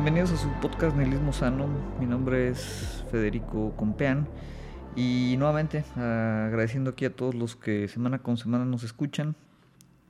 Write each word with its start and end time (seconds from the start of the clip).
bienvenidos 0.00 0.30
a 0.30 0.36
su 0.36 0.48
podcast 0.60 0.96
Nihilismo 0.96 1.32
Sano. 1.32 1.66
Mi 1.98 2.06
nombre 2.06 2.50
es 2.50 3.04
Federico 3.10 3.74
Compeán 3.74 4.28
y 4.94 5.34
nuevamente 5.38 5.82
agradeciendo 5.96 6.90
aquí 6.90 7.04
a 7.04 7.10
todos 7.10 7.34
los 7.34 7.56
que 7.56 7.88
semana 7.88 8.20
con 8.20 8.36
semana 8.36 8.64
nos 8.64 8.84
escuchan. 8.84 9.34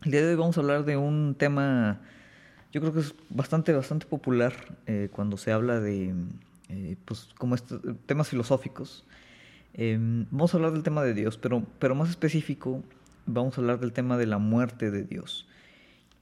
El 0.03 0.11
día 0.11 0.21
de 0.21 0.29
hoy 0.29 0.35
vamos 0.35 0.59
a 0.59 0.61
hablar 0.61 0.85
de 0.85 0.99
un 0.99 1.35
tema, 1.39 2.03
yo 2.71 2.83
creo 2.83 2.93
que 2.93 3.01
es 3.01 3.15
bastante, 3.31 3.73
bastante 3.73 4.05
popular 4.05 4.53
eh, 4.85 5.09
cuando 5.11 5.39
se 5.39 5.53
habla 5.53 5.81
de, 5.81 6.15
eh, 6.69 6.97
pues, 7.07 7.31
como 7.39 7.55
estos 7.55 7.81
temas 8.05 8.29
filosóficos. 8.29 9.07
Em, 9.73 10.27
vamos 10.31 10.53
a 10.53 10.59
hablar 10.59 10.73
del 10.73 10.83
tema 10.83 11.03
de 11.03 11.15
Dios, 11.15 11.39
pero, 11.39 11.63
pero 11.79 11.95
más 11.95 12.11
específico, 12.11 12.85
vamos 13.25 13.57
a 13.57 13.63
hablar 13.63 13.81
del 13.81 13.95
tema 13.95 14.19
de 14.19 14.27
la 14.27 14.37
muerte 14.37 14.91
de 14.91 15.05
Dios 15.05 15.48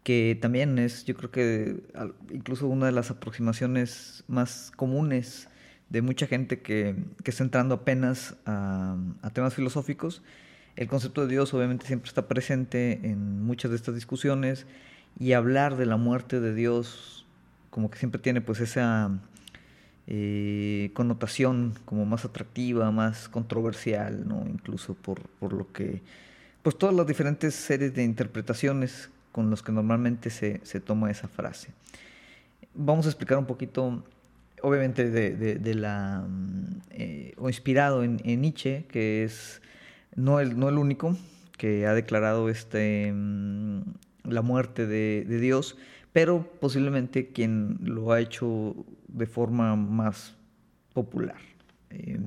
que 0.06 0.38
también 0.41 0.78
es, 0.78 1.05
yo 1.05 1.16
creo 1.16 1.33
que 1.33 1.83
incluso 2.30 2.69
una 2.69 2.87
de 2.87 2.92
las 2.92 3.10
aproximaciones 3.10 4.23
más 4.29 4.70
comunes 4.77 5.48
de 5.88 6.01
mucha 6.01 6.29
gente 6.29 6.60
que, 6.60 6.95
está 7.24 7.42
entrando 7.42 7.74
apenas 7.74 8.37
a, 8.46 8.96
temas 9.32 9.55
filosóficos. 9.55 10.23
El 10.77 10.87
concepto 10.87 11.23
de 11.23 11.32
Dios 11.32 11.52
obviamente 11.55 11.88
siempre 11.88 12.06
está 12.09 12.29
presente 12.29 13.01
en 13.02 13.42
muchas 13.42 13.73
de 13.73 13.77
estas 13.79 13.96
discusiones 13.96 14.66
y 15.19 15.32
hablar 15.32 15.77
de 15.77 15.87
la 15.87 15.96
muerte 15.96 16.38
de 16.38 16.54
Dios 16.54 17.27
como 17.70 17.91
que 17.91 17.98
siempre 17.98 18.20
tiene 18.20 18.41
pues 18.41 18.60
esa 18.60 19.10
eh, 20.07 20.93
connotación 20.95 21.74
como 21.84 22.07
más 22.07 22.24
atractiva, 22.24 22.93
más 22.93 23.29
controversial, 23.29 24.29
¿no? 24.29 24.46
incluso 24.48 24.95
por, 24.95 25.21
por 25.40 25.52
lo 25.52 25.73
que, 25.73 26.01
pues 26.62 26.79
todas 26.79 26.95
las 26.95 27.09
diferentes 27.09 27.57
series 27.57 27.93
de 27.93 28.04
interpretaciones 28.04 29.10
con 29.37 29.51
los 29.51 29.62
que 29.62 29.70
normalmente 29.70 30.30
se, 30.30 30.80
toma 30.80 31.10
esa 31.10 31.29
frase. 31.29 31.68
Vamos 32.73 33.04
a 33.04 33.10
explicar 33.10 33.37
un 33.37 33.45
poquito, 33.45 34.02
obviamente, 34.62 35.10
de, 35.10 35.74
la. 35.74 36.24
Mm, 36.26 36.80
eh, 36.93 37.34
o 37.37 37.51
inspirado 37.51 38.02
en, 38.02 38.16
Nietzsche, 38.24 38.87
que 38.88 39.24
es 39.24 39.60
no 40.15 40.40
el, 40.40 40.59
no 40.59 40.70
el 40.70 40.78
único 40.78 41.18
que 41.59 41.87
ha 41.87 41.93
declarado 41.93 42.48
este, 42.48 43.12
mm, 43.12 43.82
la 44.24 44.40
muerte 44.40 44.87
de, 44.87 45.26
Dios, 45.38 45.76
pero 46.15 46.50
posiblemente 46.59 47.28
quien 47.28 47.76
lo 47.82 48.12
ha 48.12 48.21
hecho 48.21 48.74
de 49.06 49.26
forma 49.26 49.76
más 49.76 50.34
popular. 50.95 51.43
Eh, 51.90 52.18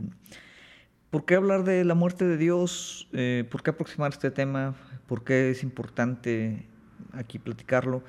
¿Por 1.10 1.26
qué 1.26 1.34
hablar 1.34 1.64
de 1.64 1.84
la 1.86 1.96
muerte 1.96 2.26
de 2.26 2.38
Dios? 2.38 3.10
Eh, 3.14 3.46
¿Por 3.50 3.64
qué 3.64 3.72
aproximar 3.72 4.12
este 4.12 4.30
tema? 4.30 4.76
¿Por 5.08 5.24
qué 5.24 5.50
es 5.50 5.64
importante 5.64 6.70
aquí 7.14 7.40
platicarlo. 7.40 8.04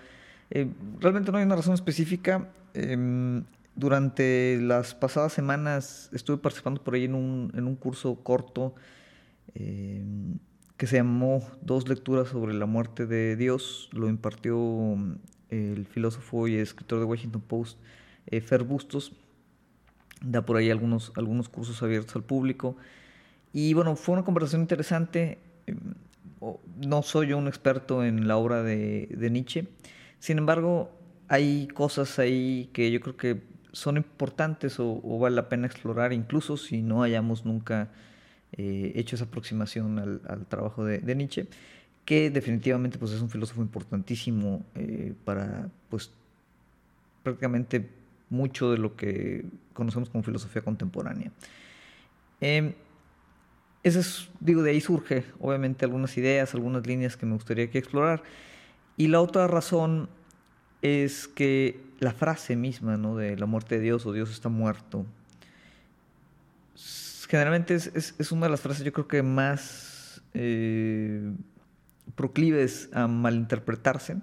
Eh, 0.50 0.68
realmente 0.98 1.30
no 1.30 1.38
hay 1.38 1.44
una 1.44 1.56
razón 1.56 1.74
específica. 1.74 2.48
Em, 2.74 3.44
durante 3.74 4.58
las 4.60 4.94
pasadas 4.94 5.32
semanas 5.32 6.10
estuve 6.12 6.38
participando 6.38 6.82
por 6.82 6.94
ahí 6.94 7.04
en 7.04 7.14
un, 7.14 7.52
en 7.54 7.66
un 7.66 7.76
curso 7.76 8.16
corto 8.22 8.74
em, 9.54 10.38
que 10.76 10.86
se 10.86 10.96
llamó 10.96 11.42
Dos 11.62 11.88
lecturas 11.88 12.28
sobre 12.28 12.54
la 12.54 12.66
muerte 12.66 13.06
de 13.06 13.36
Dios. 13.36 13.90
Lo 13.92 14.08
impartió 14.08 14.96
el 15.50 15.86
filósofo 15.86 16.48
y 16.48 16.56
escritor 16.56 17.00
de 17.00 17.04
Washington 17.04 17.42
Post, 17.42 17.78
eh, 18.26 18.40
Fer 18.40 18.62
Bustos. 18.62 19.12
Da 20.22 20.44
por 20.44 20.56
ahí 20.56 20.70
algunos, 20.70 21.12
algunos 21.16 21.48
cursos 21.48 21.82
abiertos 21.82 22.16
al 22.16 22.22
público. 22.22 22.76
Y 23.52 23.74
bueno, 23.74 23.96
fue 23.96 24.14
una 24.14 24.24
conversación 24.24 24.62
interesante. 24.62 25.38
No 26.76 27.02
soy 27.02 27.32
un 27.32 27.48
experto 27.48 28.04
en 28.04 28.26
la 28.26 28.36
obra 28.36 28.62
de, 28.62 29.28
Nietzsche, 29.30 29.68
sin 30.18 30.38
embargo, 30.38 30.90
hay 31.28 31.68
cosas 31.68 32.18
ahí 32.18 32.70
que 32.72 32.90
yo 32.90 33.00
creo 33.00 33.16
que 33.16 33.42
son 33.72 33.96
importantes 33.96 34.76
o, 34.78 35.18
vale 35.18 35.36
la 35.36 35.48
pena 35.48 35.66
explorar, 35.66 36.12
incluso 36.12 36.56
si 36.56 36.82
no 36.82 37.02
hayamos 37.02 37.44
nunca 37.44 37.88
eh, 38.52 38.92
hecho 38.96 39.16
esa 39.16 39.26
aproximación 39.26 39.98
al, 39.98 40.46
trabajo 40.46 40.84
de, 40.84 41.14
Nietzsche, 41.14 41.46
que 42.04 42.30
definitivamente 42.30 42.98
pues, 42.98 43.12
es 43.12 43.20
un 43.20 43.30
filósofo 43.30 43.62
importantísimo 43.62 44.64
eh, 44.74 45.14
para 45.24 45.68
pues, 45.88 46.10
prácticamente 47.22 47.90
mucho 48.30 48.70
de 48.70 48.78
lo 48.78 48.96
que 48.96 49.44
conocemos 49.74 50.08
como 50.08 50.24
filosofía 50.24 50.62
contemporánea. 50.62 51.30
Em, 52.40 52.72
ese 53.82 54.00
es, 54.00 54.28
digo, 54.40 54.62
de 54.62 54.72
ahí 54.72 54.80
surge, 54.80 55.24
obviamente, 55.40 55.84
algunas 55.84 56.16
ideas, 56.16 56.54
algunas 56.54 56.86
líneas 56.86 57.16
que 57.16 57.26
me 57.26 57.34
gustaría 57.34 57.70
que 57.70 57.78
explorar. 57.78 58.22
Y 58.96 59.08
la 59.08 59.20
otra 59.20 59.46
razón 59.46 60.08
es 60.82 61.28
que 61.28 61.80
la 61.98 62.12
frase 62.12 62.56
misma, 62.56 62.96
¿no? 62.96 63.16
De 63.16 63.36
la 63.36 63.46
muerte 63.46 63.76
de 63.76 63.82
Dios 63.82 64.06
o 64.06 64.12
Dios 64.12 64.30
está 64.30 64.48
muerto, 64.48 65.06
generalmente 67.30 67.76
es, 67.76 68.32
una 68.32 68.46
de 68.46 68.50
las 68.50 68.60
frases 68.60 68.84
yo 68.84 68.92
creo 68.92 69.06
que 69.06 69.22
más 69.22 70.20
eh, 70.34 71.32
proclives 72.16 72.88
a 72.92 73.06
malinterpretarse. 73.06 74.16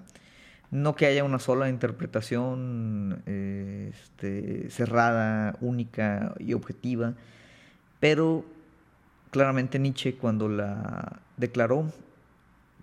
No 0.70 0.98
que 0.98 1.06
haya 1.06 1.24
una 1.24 1.40
sola 1.40 1.70
interpretación 1.70 3.24
eh, 3.26 3.94
este, 3.94 4.70
cerrada, 4.70 5.56
única 5.62 6.36
y 6.40 6.54
objetiva, 6.54 7.14
pero 8.02 8.44
claramente 9.32 9.80
Nietzsche 9.80 10.16
cuando 10.16 10.50
la 10.50 11.20
declaró, 11.38 11.92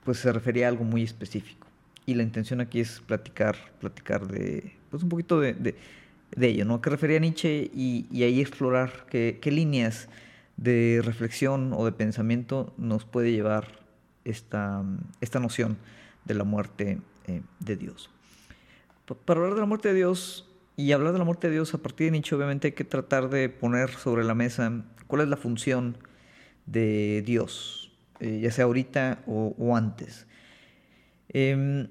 pues 0.05 0.19
se 0.19 0.33
refería 0.33 0.67
a 0.67 0.69
algo 0.69 0.85
muy 0.85 1.03
específico. 1.03 1.67
Y 2.07 2.15
la 2.15 2.23
intención 2.23 2.61
aquí 2.61 2.81
es 2.81 3.01
platicar, 3.01 3.57
platicar 3.81 4.27
de, 4.27 4.77
pues 4.91 5.03
un 5.03 5.09
poquito 5.09 5.41
de, 5.41 5.75
ello, 6.39 6.65
¿no? 6.65 6.81
¿Qué 6.81 6.91
refería 6.91 7.19
Nietzsche? 7.19 7.71
Y, 7.75 8.23
ahí 8.23 8.41
explorar 8.41 9.07
qué, 9.09 9.41
líneas 9.51 10.09
de 10.57 11.01
reflexión 11.03 11.73
o 11.73 11.85
de 11.85 11.93
pensamiento 11.93 12.75
nos 12.77 13.05
puede 13.05 13.33
llevar 13.33 13.81
esta, 14.25 14.85
esta 15.21 15.41
noción 15.41 15.79
de 16.25 16.35
la 16.35 16.45
muerte 16.45 16.99
eh, 17.27 17.43
de 17.61 17.77
Dios. 17.77 18.11
Para 19.25 19.41
hablar 19.41 19.55
de 19.55 19.61
la 19.61 19.67
muerte 19.67 19.89
de 19.89 19.95
Dios 19.95 20.49
y 20.77 20.93
hablar 20.93 21.13
de 21.13 21.19
la 21.19 21.25
muerte 21.25 21.49
de 21.49 21.55
Dios 21.55 21.75
a 21.75 21.79
partir 21.79 22.07
de 22.07 22.13
Nietzsche, 22.13 22.35
obviamente 22.35 22.69
hay 22.69 22.73
que 22.73 22.85
tratar 22.85 23.31
de 23.31 23.49
poner 23.49 23.91
sobre 23.91 24.25
la 24.25 24.35
mesa 24.35 24.85
cuál 25.07 25.23
es 25.23 25.29
la 25.29 25.37
función 25.37 25.97
de 26.67 27.23
Dios, 27.25 27.93
eh, 28.21 28.41
ya 28.43 28.51
sea 28.51 28.65
ahorita 28.65 29.23
o, 29.27 29.77
antes. 29.77 30.27
Em, 31.29 31.89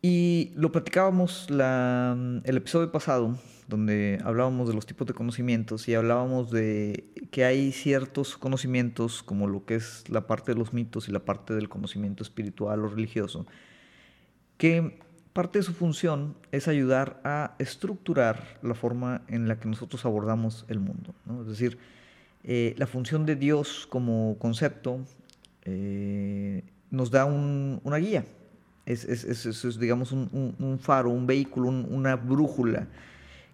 y 0.00 0.52
lo 0.56 0.72
platicábamos 0.72 1.46
el 1.48 2.56
episodio 2.56 2.90
pasado, 2.90 3.38
donde 3.68 4.20
hablábamos 4.24 4.68
de 4.68 4.74
los 4.74 4.84
tipos 4.84 5.06
de 5.06 5.14
conocimientos 5.14 5.88
y 5.88 5.94
hablábamos 5.94 6.50
de 6.50 7.04
que 7.30 7.44
hay 7.44 7.72
ciertos 7.72 8.36
conocimientos, 8.36 9.22
como 9.22 9.46
lo 9.46 9.64
que 9.64 9.76
es 9.76 10.08
la 10.08 10.26
parte 10.26 10.52
de 10.52 10.58
los 10.58 10.72
mitos 10.72 11.08
y 11.08 11.12
la 11.12 11.20
parte 11.24 11.54
del 11.54 11.68
conocimiento 11.68 12.22
espiritual 12.22 12.84
o 12.84 12.88
religioso, 12.88 13.46
que 14.58 14.98
parte 15.32 15.58
de 15.58 15.62
su 15.62 15.72
función 15.72 16.36
es 16.50 16.68
ayudar 16.68 17.20
a 17.24 17.54
estructurar 17.58 18.58
la 18.62 18.74
forma 18.74 19.22
en 19.28 19.48
la 19.48 19.58
que 19.58 19.68
nosotros 19.68 20.04
abordamos 20.04 20.66
el 20.68 20.80
mundo. 20.80 21.14
Es 21.40 21.46
decir, 21.46 21.78
eh, 22.44 22.74
la 22.76 22.86
función 22.86 23.24
de 23.24 23.36
Dios 23.36 23.86
como 23.88 24.36
concepto 24.38 25.00
eh, 25.64 26.62
nos 26.90 27.10
da 27.10 27.24
una 27.24 27.96
guía. 27.98 28.24
Es, 28.84 29.78
digamos, 29.78 30.10
un, 30.10 30.78
faro, 30.80 31.10
un 31.10 31.26
vehículo, 31.26 31.68
una 31.68 32.16
brújula 32.16 32.88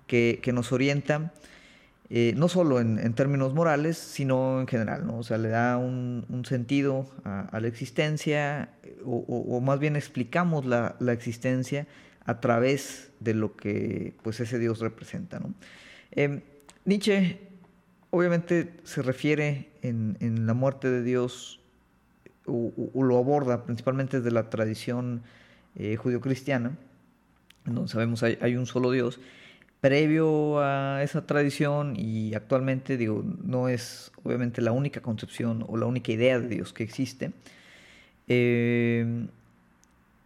que, 0.07 0.41
nos 0.55 0.73
orienta, 0.73 1.33
eh, 2.09 2.33
no 2.35 2.49
solo 2.49 2.81
en, 2.81 3.13
términos 3.13 3.53
morales, 3.53 3.99
sino 3.99 4.61
en 4.61 4.67
general, 4.67 5.07
¿no? 5.07 5.19
O 5.19 5.23
sea, 5.23 5.37
le 5.37 5.51
da 5.51 5.77
un, 5.77 6.43
sentido 6.47 7.07
a, 7.25 7.61
la 7.61 7.69
existencia, 7.69 8.71
o, 9.05 9.61
más 9.61 9.79
bien 9.79 9.97
explicamos 9.97 10.65
la, 10.65 10.97
existencia 11.13 11.87
a 12.25 12.41
través 12.41 13.11
de 13.21 13.35
lo 13.35 13.55
que 13.55 14.15
pues, 14.23 14.41
ese 14.41 14.59
Dios 14.59 14.81
representa, 14.81 15.39
¿no? 15.41 15.53
Nietzsche 16.87 17.48
obviamente 18.11 18.73
se 18.85 19.03
refiere 19.03 19.69
en, 19.83 20.47
la 20.47 20.55
muerte 20.55 20.91
de 20.91 21.03
Dios 21.03 21.61
o, 22.47 22.73
lo 23.03 23.19
aborda 23.19 23.65
principalmente 23.65 24.19
desde 24.19 24.31
la 24.31 24.49
tradición 24.51 25.23
eh, 25.77 25.97
judio-cristiana, 25.97 26.77
donde 27.65 27.89
sabemos 27.89 28.23
hay, 28.23 28.39
hay 28.41 28.57
un 28.57 28.67
solo 28.67 28.91
Dios. 28.91 29.21
Previo 29.81 30.61
a 30.61 31.03
esa 31.05 31.27
tradición 31.27 31.95
y 31.97 32.35
actualmente, 32.35 32.97
digo, 32.97 33.25
no 33.45 33.69
es 33.69 34.11
obviamente 34.25 34.61
la 34.61 34.73
única 34.73 35.01
concepción 35.01 35.65
o 35.69 35.77
la 35.77 35.87
única 35.87 36.11
idea 36.11 36.41
de 36.41 36.49
Dios 36.49 36.73
que 36.73 36.83
existe. 36.83 37.33
Eh, 38.27 39.27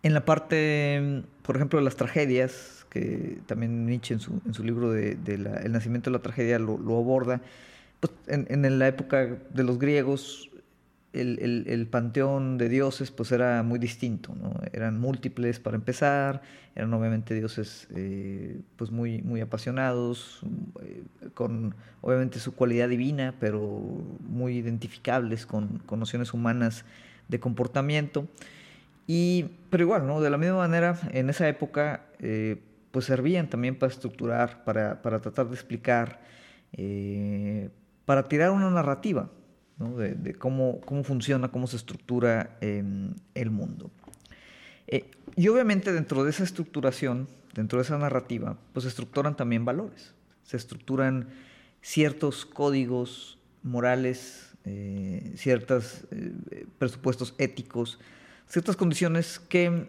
en 0.02 0.14
la 0.14 0.24
parte, 0.24 1.22
por 1.42 1.56
ejemplo, 1.56 1.78
de 1.78 1.84
las 1.84 1.96
tragedias, 1.96 2.86
que 2.90 3.38
también 3.46 3.86
Nietzsche 3.86 4.14
en 4.14 4.20
su, 4.20 4.40
en 4.44 4.52
su 4.52 4.64
libro 4.64 4.90
de, 4.90 5.16
El 5.26 5.72
nacimiento 5.72 6.10
de 6.10 6.16
la 6.16 6.22
tragedia 6.22 6.58
lo, 6.58 6.76
lo 6.78 6.98
aborda, 6.98 7.40
pues, 8.02 8.12
en, 8.26 8.78
la 8.80 8.88
época 8.88 9.38
de 9.54 9.62
los 9.62 9.78
griegos, 9.78 10.50
el, 11.12 11.86
panteón 11.88 12.58
de 12.58 12.68
dioses 12.68 13.12
pues 13.12 13.30
era 13.30 13.62
muy 13.62 13.78
distinto, 13.78 14.34
¿no? 14.34 14.54
Eran 14.72 14.98
múltiples 14.98 15.60
para 15.60 15.76
empezar, 15.76 16.42
eran 16.74 16.92
obviamente 16.94 17.32
dioses 17.32 17.86
eh, 17.94 18.60
pues 18.74 18.90
muy, 18.90 19.22
muy 19.22 19.40
apasionados, 19.40 20.40
eh, 20.82 21.04
con 21.34 21.76
obviamente 22.00 22.40
su 22.40 22.56
cualidad 22.56 22.88
divina, 22.88 23.36
pero 23.38 23.60
muy 24.28 24.56
identificables 24.56 25.46
con, 25.46 25.80
nociones 25.88 26.34
humanas 26.34 26.84
de 27.28 27.38
comportamiento. 27.38 28.26
Y, 29.06 29.46
pero 29.70 29.84
igual, 29.84 30.08
¿no? 30.08 30.20
De 30.20 30.28
la 30.28 30.38
misma 30.38 30.56
manera, 30.56 30.98
en 31.12 31.30
esa 31.30 31.48
época 31.48 32.06
eh, 32.18 32.56
pues 32.90 33.04
servían 33.04 33.48
también 33.48 33.78
para 33.78 33.92
estructurar, 33.92 34.64
para, 34.64 35.02
para 35.02 35.20
tratar 35.20 35.46
de 35.46 35.54
explicar, 35.54 36.20
para 38.04 38.28
tirar 38.28 38.50
una 38.50 38.70
narrativa, 38.70 39.30
de, 39.78 40.34
cómo, 40.34 40.80
cómo, 40.80 41.02
funciona, 41.02 41.48
cómo 41.48 41.66
se 41.66 41.76
estructura 41.76 42.56
el 42.60 43.50
mundo. 43.50 43.90
Eh, 44.86 45.10
y 45.36 45.48
obviamente 45.48 45.92
dentro 45.92 46.24
de 46.24 46.30
esa 46.30 46.44
estructuración, 46.44 47.28
dentro 47.54 47.78
de 47.78 47.84
esa 47.84 47.98
narrativa, 47.98 48.58
pues 48.72 48.84
se 48.84 48.88
estructuran 48.88 49.36
también 49.36 49.64
valores, 49.64 50.14
se 50.44 50.56
estructuran 50.56 51.28
ciertos 51.80 52.44
códigos 52.46 53.38
morales, 53.62 54.54
eh, 54.64 55.32
ciertos 55.36 56.04
eh, 56.10 56.66
presupuestos 56.78 57.34
éticos, 57.38 57.98
ciertas 58.46 58.76
condiciones 58.76 59.38
que 59.38 59.88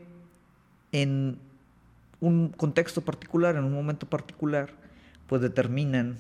en 0.92 1.40
un 2.20 2.50
contexto 2.50 3.02
particular, 3.02 3.56
en 3.56 3.66
un 3.66 3.74
momento 3.74 4.08
particular, 4.08 4.72
pues 5.28 5.42
determinan 5.42 6.18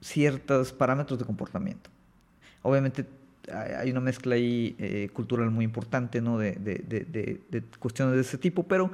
ciertos 0.00 0.72
parámetros 0.72 1.18
de 1.18 1.24
comportamiento. 1.24 1.90
Obviamente 2.62 3.06
hay 3.52 3.90
una 3.90 4.00
mezcla 4.00 4.34
ahí 4.34 4.76
eh, 4.78 5.08
cultural 5.12 5.50
muy 5.50 5.64
importante, 5.64 6.20
¿no? 6.20 6.38
De, 6.38 7.40
cuestiones 7.78 8.14
de 8.14 8.20
ese 8.20 8.38
tipo, 8.38 8.64
pero 8.64 8.90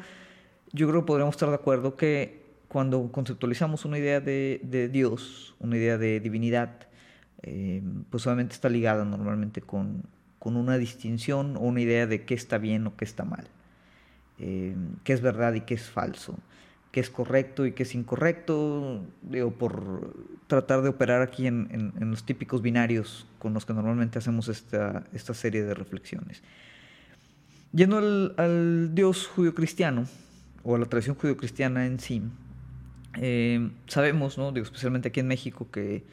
yo 0.72 0.88
creo 0.88 1.02
que 1.02 1.06
podríamos 1.06 1.34
estar 1.34 1.48
de 1.48 1.54
acuerdo 1.54 1.96
que 1.96 2.42
cuando 2.68 3.10
conceptualizamos 3.12 3.84
una 3.84 3.98
idea 3.98 4.20
de, 4.20 4.88
Dios, 4.92 5.54
una 5.60 5.76
idea 5.76 5.98
de 5.98 6.20
divinidad, 6.20 6.88
eh, 7.42 7.82
pues 8.10 8.26
obviamente 8.26 8.54
está 8.54 8.68
ligada 8.68 9.04
normalmente 9.04 9.60
con, 9.60 10.02
con, 10.38 10.56
una 10.56 10.78
distinción 10.78 11.56
o 11.56 11.60
una 11.60 11.80
idea 11.80 12.06
de 12.06 12.24
qué 12.24 12.34
está 12.34 12.58
bien 12.58 12.86
o 12.86 12.96
qué 12.96 13.04
está 13.04 13.24
mal, 13.24 13.46
eh, 14.38 14.74
qué 15.04 15.12
es 15.12 15.20
verdad 15.20 15.54
y 15.54 15.60
qué 15.60 15.74
es 15.74 15.88
falso 15.88 16.36
qué 16.94 17.00
es 17.00 17.10
correcto 17.10 17.66
y 17.66 17.72
qué 17.72 17.82
es 17.82 17.96
incorrecto, 17.96 19.04
digo, 19.22 19.50
por 19.50 20.14
tratar 20.46 20.80
de 20.80 20.90
operar 20.90 21.22
aquí 21.22 21.48
en, 21.48 21.92
los 21.98 22.24
típicos 22.24 22.62
binarios 22.62 23.26
con 23.40 23.52
los 23.52 23.66
que 23.66 23.72
normalmente 23.72 24.20
hacemos 24.20 24.46
esta, 24.46 25.04
esta 25.12 25.34
serie 25.34 25.64
de 25.64 25.74
reflexiones. 25.74 26.44
Yendo 27.72 27.98
al, 27.98 28.94
Dios 28.94 29.26
judío-cristiano, 29.26 30.06
o 30.62 30.76
a 30.76 30.78
la 30.78 30.86
tradición 30.86 31.16
judío-cristiana 31.16 31.84
en 31.84 31.98
sí, 31.98 32.22
eh, 33.20 33.70
sabemos, 33.88 34.38
¿no? 34.38 34.52
digo, 34.52 34.62
especialmente 34.62 35.08
aquí 35.08 35.18
en 35.18 35.26
México, 35.26 35.68
que 35.72 36.04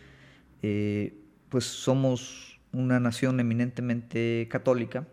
eh, 0.63 1.13
pues 1.49 1.65
somos 1.65 2.59
una 2.73 2.99
nación 2.99 3.39
eminentemente 3.39 4.47
católica, 4.49 5.05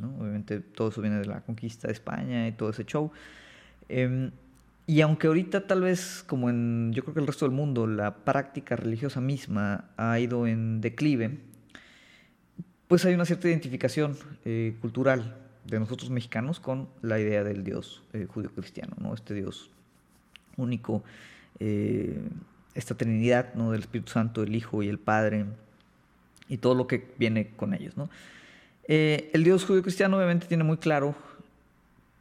¿no? 0.00 0.16
obviamente 0.20 0.60
todo 0.60 0.90
eso 0.90 1.00
viene 1.00 1.18
de 1.18 1.26
la 1.26 1.40
conquista 1.40 1.88
de 1.88 1.94
España 1.94 2.46
y 2.46 2.52
todo 2.52 2.70
ese 2.70 2.84
show. 2.84 3.10
Em, 3.88 4.30
y 4.86 5.00
aunque 5.00 5.26
ahorita 5.26 5.66
tal 5.66 5.80
vez, 5.80 6.24
como 6.26 6.48
en 6.48 6.92
yo 6.92 7.02
creo 7.02 7.14
que 7.14 7.20
el 7.20 7.26
resto 7.26 7.44
del 7.44 7.54
mundo, 7.54 7.88
la 7.88 8.18
práctica 8.18 8.76
religiosa 8.76 9.20
misma 9.20 9.86
ha 9.96 10.18
ido 10.20 10.46
en 10.46 10.80
declive, 10.80 11.38
pues 12.86 13.04
hay 13.04 13.14
una 13.14 13.24
cierta 13.24 13.48
identificación 13.48 14.16
eh, 14.44 14.76
cultural 14.80 15.36
de 15.64 15.80
nosotros 15.80 16.10
mexicanos 16.10 16.60
con 16.60 16.88
la 17.02 17.18
idea 17.18 17.42
del 17.42 17.64
Dios 17.64 18.04
eh, 18.12 18.26
judío-cristiano, 18.28 18.94
¿no? 19.00 19.12
Este 19.12 19.34
Dios 19.34 19.70
único, 20.56 21.02
eh, 21.58 22.20
esta 22.76 22.94
Trinidad, 22.94 23.54
¿no? 23.54 23.72
Del 23.72 23.80
Espíritu 23.80 24.12
Santo, 24.12 24.44
el 24.44 24.54
Hijo 24.54 24.84
y 24.84 24.88
el 24.88 25.00
Padre, 25.00 25.46
y 26.48 26.58
todo 26.58 26.76
lo 26.76 26.86
que 26.86 27.12
viene 27.18 27.48
con 27.56 27.74
ellos, 27.74 27.96
¿no? 27.96 28.08
el 28.88 29.42
Dios 29.42 29.64
judío-cristiano 29.64 30.16
obviamente 30.16 30.46
tiene 30.46 30.62
muy 30.62 30.76
claro 30.76 31.16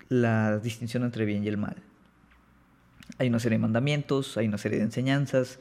la 0.10 0.58
distinción 0.58 1.04
entre 1.04 1.24
bien 1.24 1.44
y 1.44 1.48
el 1.48 1.58
mal. 1.58 1.76
Hay 3.18 3.28
una 3.28 3.40
serie 3.40 3.58
de 3.58 3.62
mandamientos, 3.62 4.38
hay 4.38 4.48
una 4.48 4.58
serie 4.58 4.78
de 4.80 4.86
enseñanzas 4.86 5.60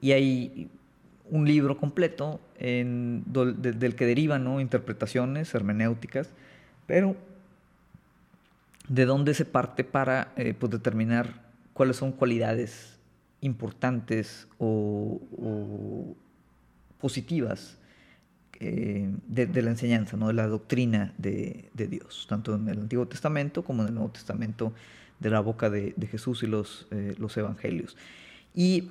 y 0.00 0.12
hay 0.12 0.70
un 1.30 1.46
libro 1.46 1.76
completo 1.76 2.40
del 2.58 3.94
que 3.96 4.06
derivan 4.06 4.60
interpretaciones 4.60 5.54
hermenéuticas, 5.54 6.30
pero 6.86 7.16
de 8.88 9.04
dónde 9.04 9.34
se 9.34 9.44
parte 9.44 9.84
para 9.84 10.32
eh, 10.36 10.52
pues, 10.58 10.72
determinar 10.72 11.42
cuáles 11.72 11.96
son 11.96 12.12
cualidades 12.12 12.98
importantes 13.40 14.48
o, 14.58 15.20
positivas 17.00 17.78
eh, 18.58 19.08
de, 19.26 19.62
la 19.62 19.70
enseñanza, 19.70 20.16
¿no? 20.16 20.26
de 20.26 20.34
la 20.34 20.46
doctrina 20.48 21.14
de, 21.16 21.70
de, 21.72 21.86
Dios, 21.86 22.26
tanto 22.28 22.54
en 22.54 22.68
el 22.68 22.80
Antiguo 22.80 23.06
Testamento 23.06 23.64
como 23.64 23.82
en 23.82 23.88
el 23.88 23.94
Nuevo 23.94 24.10
Testamento 24.10 24.74
de 25.20 25.30
la 25.30 25.40
boca 25.40 25.70
de, 25.70 25.94
Jesús 26.10 26.42
y 26.42 26.46
los, 26.46 26.86
eh, 26.90 27.14
los 27.18 27.36
evangelios. 27.36 27.96
Y 28.54 28.90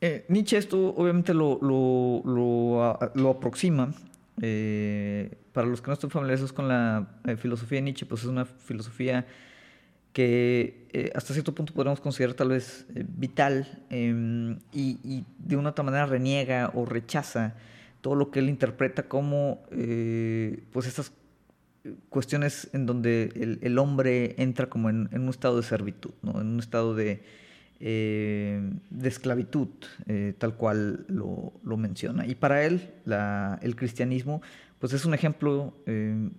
eh, 0.00 0.24
Nietzsche 0.28 0.56
esto 0.56 0.94
obviamente 0.96 1.34
lo, 1.34 1.58
lo, 1.60 3.28
aproxima. 3.28 3.92
Eh, 4.40 5.36
para 5.52 5.66
los 5.66 5.80
que 5.80 5.88
no 5.88 5.92
están 5.92 6.10
familiarizados 6.10 6.52
con 6.52 6.66
la 6.66 7.06
filosofía 7.38 7.76
de 7.76 7.82
Nietzsche, 7.82 8.06
pues 8.06 8.22
es 8.22 8.28
una 8.28 8.44
filosofía 8.44 9.26
que 10.12 11.12
hasta 11.14 11.34
cierto 11.34 11.54
punto 11.54 11.74
podríamos 11.74 12.00
considerar 12.00 12.34
tal 12.34 12.48
vez 12.48 12.86
vital 12.94 13.84
em, 13.90 14.58
y, 14.72 15.24
de 15.38 15.56
una 15.56 15.70
otra 15.70 15.84
manera 15.84 16.06
reniega 16.06 16.70
o 16.74 16.84
rechaza 16.84 17.54
todo 18.00 18.14
lo 18.14 18.30
que 18.30 18.38
él 18.38 18.48
interpreta 18.48 19.04
como 19.04 19.64
pues 20.72 20.86
estas 20.86 21.12
cuestiones 22.08 22.70
en 22.72 22.86
donde 22.86 23.58
el, 23.60 23.78
hombre 23.78 24.34
entra 24.38 24.68
como 24.68 24.88
en, 24.88 25.08
un 25.12 25.28
estado 25.28 25.56
de 25.58 25.62
servitud, 25.62 26.12
¿no? 26.22 26.40
en 26.40 26.46
un 26.46 26.60
estado 26.60 26.94
de, 26.94 27.22
eh, 27.80 28.62
esclavitud, 29.02 29.68
eh, 30.06 30.34
tal 30.38 30.54
cual 30.54 31.04
lo, 31.08 31.76
menciona. 31.76 32.26
Y 32.26 32.34
para 32.34 32.64
él, 32.64 32.90
el 33.60 33.76
cristianismo, 33.76 34.40
pues 34.78 34.92
es 34.92 35.04
un 35.04 35.14
ejemplo 35.14 35.74
eh, 35.86 36.30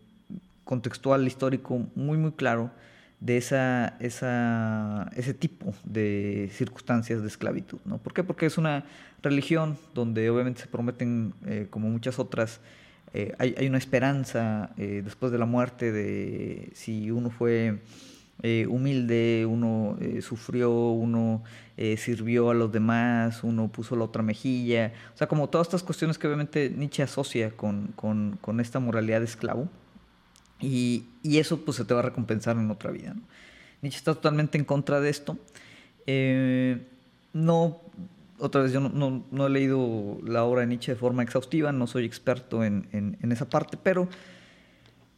contextual, 0.63 1.27
histórico, 1.27 1.87
muy, 1.95 2.17
muy 2.17 2.31
claro 2.31 2.71
de 3.19 3.37
esa, 3.37 3.95
esa, 3.99 5.09
ese 5.15 5.33
tipo 5.33 5.73
de 5.83 6.49
circunstancias 6.53 7.21
de 7.21 7.27
esclavitud. 7.27 7.79
¿no? 7.85 7.97
¿Por 7.99 8.13
qué? 8.13 8.23
Porque 8.23 8.47
es 8.47 8.57
una 8.57 8.85
religión 9.21 9.77
donde 9.93 10.29
obviamente 10.29 10.61
se 10.61 10.67
prometen, 10.67 11.33
como 11.69 11.89
muchas 11.89 12.19
otras, 12.19 12.59
eh, 13.17 13.33
hay, 13.39 13.65
una 13.65 13.77
esperanza 13.77 14.71
eh, 14.77 15.01
después 15.01 15.31
de 15.31 15.37
la 15.37 15.45
muerte 15.45 15.93
de 15.93 16.69
si 16.73 17.11
uno 17.11 17.29
fue 17.29 17.79
eh, 18.43 18.67
humilde, 18.69 19.45
uno 19.49 19.97
sufrió, 20.21 20.69
uno 20.89 21.41
sirvió 21.95 22.49
a 22.49 22.53
los 22.53 22.73
demás, 22.73 23.41
uno 23.45 23.69
puso 23.69 23.95
la 23.95 24.03
otra 24.03 24.21
mejilla. 24.21 24.91
O 25.13 25.17
sea, 25.17 25.27
como 25.27 25.47
todas 25.47 25.67
estas 25.67 25.81
cuestiones 25.81 26.17
que 26.17 26.27
obviamente 26.27 26.69
Nietzsche 26.69 27.03
asocia 27.03 27.51
con, 27.51 27.93
con, 27.95 28.59
esta 28.59 28.79
moralidad 28.81 29.19
de 29.19 29.25
esclavo. 29.25 29.69
Y, 30.59 31.05
y, 31.23 31.37
eso 31.37 31.63
pues 31.63 31.77
se 31.77 31.85
te 31.85 31.93
va 31.93 32.01
a 32.01 32.03
recompensar 32.03 32.57
en 32.57 32.69
otra 32.69 32.91
vida. 32.91 33.15
Nietzsche 33.81 33.97
está 33.97 34.13
totalmente 34.13 34.57
en 34.57 34.65
contra 34.65 34.99
de 34.99 35.09
esto. 35.09 35.37
no 37.31 37.79
otra 38.39 38.61
vez, 38.61 38.73
yo 38.73 38.79
no, 38.81 39.47
he 39.47 39.49
leído 39.49 40.19
la 40.23 40.43
obra 40.43 40.61
de 40.61 40.67
Nietzsche 40.67 40.91
de 40.93 40.97
forma 40.97 41.23
exhaustiva, 41.23 41.71
no 41.71 41.87
soy 41.87 42.05
experto 42.05 42.63
en, 42.63 43.17
esa 43.29 43.49
parte, 43.49 43.77
pero 43.81 44.09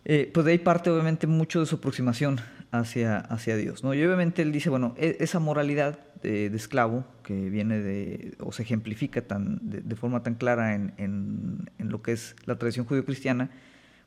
eh, 0.05 0.29
pues 0.33 0.45
de 0.45 0.53
ahí 0.53 0.57
parte 0.59 0.89
obviamente 0.89 1.27
mucho 1.27 1.59
de 1.59 1.65
su 1.65 1.77
aproximación 1.77 2.39
hacia, 2.71 3.55
Dios. 3.57 3.81
Y 3.83 3.87
obviamente 3.87 4.41
él 4.41 4.51
dice, 4.51 4.69
bueno, 4.69 4.93
e, 4.97 5.17
esa 5.19 5.39
moralidad 5.39 5.99
de, 6.21 6.47
esclavo 6.47 7.05
que 7.23 7.49
viene 7.49 7.79
de, 7.79 8.35
o 8.39 8.51
se 8.51 8.63
ejemplifica 8.63 9.21
tan, 9.21 9.59
de, 9.61 9.95
forma 9.95 10.23
tan 10.23 10.35
clara 10.35 10.75
en, 10.75 11.69
lo 11.79 12.01
que 12.01 12.11
es 12.11 12.35
la 12.45 12.57
tradición 12.57 12.85
judío-cristiana, 12.85 13.49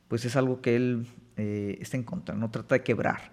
pues 0.07 0.25
es 0.25 0.35
algo 0.35 0.61
que 0.61 0.75
él 0.75 1.07
eh, 1.37 1.77
está 1.81 1.97
en 1.97 2.03
contra, 2.03 2.35
no 2.35 2.49
trata 2.49 2.75
de 2.75 2.83
quebrar. 2.83 3.31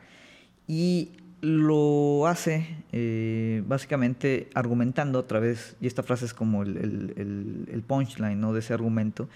Y 0.66 1.12
lo 1.40 2.26
hace 2.26 2.76
eh, 2.92 3.62
básicamente 3.66 4.48
argumentando 4.54 5.18
a 5.18 5.26
través, 5.26 5.76
y 5.80 5.86
esta 5.86 6.02
frase 6.02 6.24
es 6.24 6.34
como 6.34 6.62
el, 6.62 7.84
punchline 7.86 8.40
¿no? 8.40 8.52
de 8.52 8.60
ese 8.60 8.74
argumento, 8.74 9.28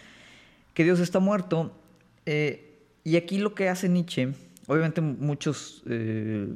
que 0.75 0.85
Dios 0.85 1.01
está 1.01 1.21
muerto. 1.21 1.73
Eh, 2.27 2.69
y 3.05 3.17
aquí 3.17 3.39
lo 3.39 3.55
que 3.55 3.69
hace 3.69 3.89
Nietzsche, 3.89 4.33
obviamente 4.67 5.01
muchos 5.01 5.83
eh, 5.87 6.49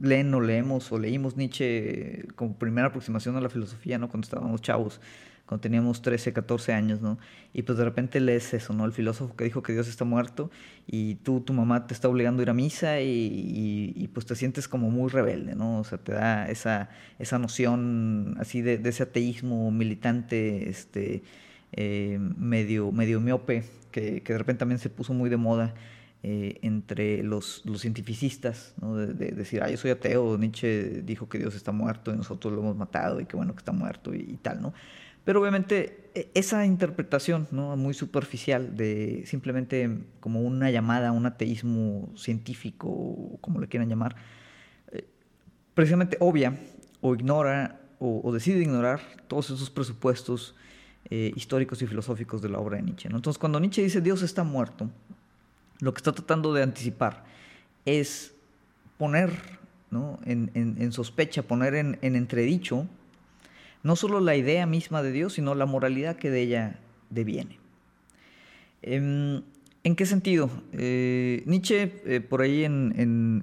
leen 0.00 0.34
o 0.34 0.40
leemos 0.40 0.90
o 0.92 0.98
leímos 0.98 1.36
Nietzsche 1.36 2.26
como 2.36 2.54
primera 2.54 2.88
aproximación 2.88 3.36
a 3.36 3.40
la 3.40 3.48
filosofía, 3.48 3.98
¿no? 3.98 4.08
cuando 4.08 4.26
estábamos 4.26 4.62
chavos, 4.62 5.00
cuando 5.48 5.62
teníamos 5.62 6.02
13, 6.02 6.34
14 6.34 6.74
años, 6.74 7.00
¿no? 7.00 7.18
Y 7.54 7.62
pues 7.62 7.78
de 7.78 7.84
repente 7.84 8.20
lees 8.20 8.52
eso, 8.52 8.74
¿no? 8.74 8.84
El 8.84 8.92
filósofo 8.92 9.34
que 9.34 9.44
dijo 9.44 9.62
que 9.62 9.72
Dios 9.72 9.88
está 9.88 10.04
muerto 10.04 10.50
y 10.86 11.14
tú, 11.16 11.40
tu 11.40 11.54
mamá 11.54 11.86
te 11.86 11.94
está 11.94 12.08
obligando 12.08 12.40
a 12.40 12.44
ir 12.44 12.50
a 12.50 12.54
misa 12.54 13.00
y, 13.00 14.10
pues 14.12 14.26
te 14.26 14.36
sientes 14.36 14.68
como 14.68 14.90
muy 14.90 15.08
rebelde, 15.10 15.54
¿no? 15.54 15.80
O 15.80 15.84
sea, 15.84 15.96
te 15.98 16.12
da 16.12 16.48
esa, 16.50 16.90
esa 17.18 17.38
noción 17.38 18.36
así 18.38 18.60
de, 18.60 18.80
ese 18.84 19.04
ateísmo 19.04 19.70
militante, 19.70 20.68
este, 20.68 21.22
eh, 21.72 22.18
medio, 22.20 22.92
medio 22.92 23.18
miope, 23.18 23.64
que, 23.90 24.22
que 24.22 24.32
de 24.34 24.38
repente 24.38 24.60
también 24.60 24.78
se 24.78 24.90
puso 24.90 25.14
muy 25.14 25.30
de 25.30 25.38
moda 25.38 25.74
eh, 26.24 26.58
entre 26.62 27.22
los, 27.22 27.62
los 27.64 27.82
cientificistas, 27.82 28.74
¿no? 28.80 28.96
de, 28.96 29.30
decir, 29.30 29.62
ah, 29.62 29.70
yo 29.70 29.76
soy 29.76 29.92
ateo, 29.92 30.36
Nietzsche 30.36 31.00
dijo 31.02 31.28
que 31.28 31.38
Dios 31.38 31.54
está 31.54 31.70
muerto 31.70 32.12
y 32.12 32.16
nosotros 32.16 32.52
lo 32.52 32.58
hemos 32.58 32.76
matado 32.76 33.20
y 33.20 33.26
qué 33.26 33.36
bueno 33.36 33.54
que 33.54 33.60
está 33.60 33.70
muerto 33.70 34.12
y, 34.12 34.36
tal, 34.42 34.60
¿no? 34.60 34.74
Pero 35.28 35.42
obviamente 35.42 36.08
e, 36.14 36.30
esa 36.32 36.64
interpretación 36.64 37.48
¿no? 37.50 37.76
muy 37.76 37.92
superficial 37.92 38.74
de 38.78 39.24
simplemente 39.26 39.98
como 40.20 40.40
una 40.40 40.70
llamada 40.70 41.08
a 41.08 41.12
un 41.12 41.26
ateísmo 41.26 42.08
científico, 42.16 43.36
como 43.42 43.60
le 43.60 43.68
quieran 43.68 43.90
llamar, 43.90 44.16
eh, 44.90 45.04
precisamente 45.74 46.16
obvia 46.20 46.58
o 47.02 47.14
ignora 47.14 47.78
o, 47.98 48.32
decide 48.32 48.62
ignorar 48.62 49.00
todos 49.26 49.50
esos 49.50 49.68
presupuestos 49.68 50.54
eh, 51.10 51.30
históricos 51.36 51.82
y 51.82 51.86
filosóficos 51.86 52.40
de 52.40 52.48
la 52.48 52.58
obra 52.58 52.78
de 52.78 52.84
Nietzsche. 52.84 53.10
¿no? 53.10 53.16
Entonces 53.16 53.38
cuando 53.38 53.60
Nietzsche 53.60 53.82
dice 53.82 54.00
Dios 54.00 54.22
está 54.22 54.44
muerto, 54.44 54.88
lo 55.80 55.92
que 55.92 55.98
está 55.98 56.12
tratando 56.12 56.54
de 56.54 56.62
anticipar 56.62 57.24
es 57.84 58.32
poner 58.96 59.30
en, 60.24 60.90
sospecha, 60.90 61.42
poner 61.42 61.74
en, 61.74 61.98
entredicho 62.00 62.86
no 63.82 63.96
solo 63.96 64.20
la 64.20 64.36
idea 64.36 64.66
misma 64.66 65.02
de 65.02 65.12
Dios, 65.12 65.34
sino 65.34 65.54
la 65.54 65.66
moralidad 65.66 66.16
que 66.16 66.30
de 66.30 66.42
ella 66.42 66.78
deviene. 67.10 67.58
Em, 68.82 69.42
¿En, 69.84 69.96
qué 69.96 70.06
sentido? 70.06 70.50
Eh, 70.72 71.42
Nietzsche, 71.46 72.02
eh, 72.04 72.20
por 72.20 72.42
ahí 72.42 72.64
en, 72.64 72.92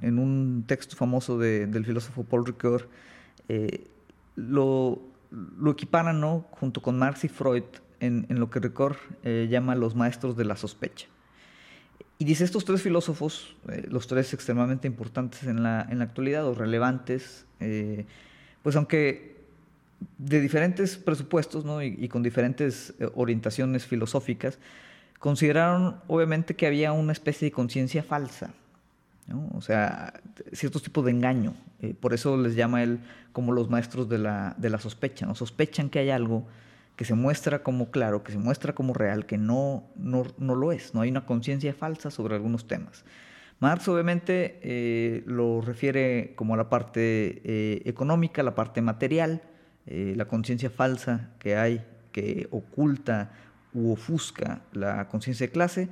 un 0.03 0.63
texto 0.67 0.95
famoso 0.95 1.37
del 1.37 1.85
filósofo 1.85 2.23
Paul 2.23 2.45
Ricoeur, 2.45 2.87
eh, 3.49 3.85
lo, 4.35 5.01
lo 5.31 5.71
equipara 5.71 6.13
¿no? 6.13 6.45
junto 6.51 6.81
con 6.81 6.99
Marx 6.99 7.23
y 7.23 7.29
Freud 7.29 7.63
en, 7.99 8.27
lo 8.29 8.49
que 8.49 8.59
Ricoeur 8.59 8.97
llama 9.49 9.75
los 9.75 9.95
maestros 9.95 10.37
de 10.37 10.45
la 10.45 10.55
sospecha. 10.55 11.07
Y 12.17 12.25
dice, 12.25 12.43
estos 12.43 12.63
tres 12.63 12.81
filósofos, 12.81 13.55
los 13.89 14.07
tres 14.07 14.33
extremadamente 14.33 14.87
importantes 14.87 15.43
en 15.43 15.63
la, 15.63 15.85
en 15.89 15.97
la 15.99 16.05
actualidad 16.05 16.45
o 16.45 16.53
relevantes, 16.53 17.45
pues 18.61 18.75
aunque 18.75 19.34
de 20.17 20.41
diferentes 20.41 20.97
presupuestos 20.97 21.65
¿no? 21.65 21.81
y, 21.81 22.07
con 22.07 22.23
diferentes 22.23 22.93
eh, 22.99 23.09
orientaciones 23.15 23.85
filosóficas, 23.85 24.59
consideraron 25.19 25.97
obviamente 26.07 26.55
que 26.55 26.67
había 26.67 26.91
una 26.93 27.11
especie 27.11 27.47
de 27.47 27.51
conciencia 27.51 28.03
falsa, 28.03 28.51
¿no? 29.27 29.49
o 29.55 29.61
sea, 29.61 30.13
ciertos 30.53 30.83
tipos 30.83 31.05
de 31.05 31.11
engaño. 31.11 31.53
por 31.99 32.13
eso 32.13 32.37
les 32.37 32.55
llama 32.55 32.83
él 32.83 32.99
como 33.31 33.51
los 33.51 33.69
maestros 33.69 34.07
de 34.07 34.17
la, 34.17 34.55
de 34.57 34.69
la 34.69 34.79
sospecha, 34.79 35.25
¿no? 35.25 35.35
sospechan 35.35 35.89
que 35.89 35.99
hay 35.99 36.09
algo 36.09 36.45
que 36.95 37.05
se 37.05 37.13
muestra 37.13 37.63
como 37.63 37.91
claro, 37.91 38.23
que 38.23 38.31
se 38.31 38.37
muestra 38.37 38.73
como 38.73 38.93
real, 38.93 39.25
que 39.25 39.37
no, 39.37 39.83
no, 39.95 40.25
no 40.37 40.55
lo 40.55 40.71
es, 40.71 40.93
no 40.93 41.01
hay 41.01 41.09
una 41.09 41.25
conciencia 41.25 41.73
falsa 41.73 42.09
sobre 42.11 42.35
algunos 42.35 42.67
temas. 42.67 43.03
Marx 43.59 43.87
obviamente 43.87 44.59
eh, 44.63 45.23
lo 45.25 45.61
refiere 45.61 46.33
como 46.35 46.53
a 46.53 46.57
la 46.57 46.69
parte 46.69 47.41
eh, 47.43 47.81
económica, 47.85 48.43
la 48.43 48.55
parte 48.55 48.81
material, 48.81 49.41
eh, 49.87 50.13
la 50.15 50.25
conciencia 50.25 50.69
falsa 50.69 51.31
que 51.39 51.55
hay, 51.55 51.85
que 52.11 52.47
oculta 52.51 53.31
u 53.73 53.91
ofusca 53.91 54.61
la 54.73 55.07
conciencia 55.07 55.47
de 55.47 55.51
clase. 55.51 55.89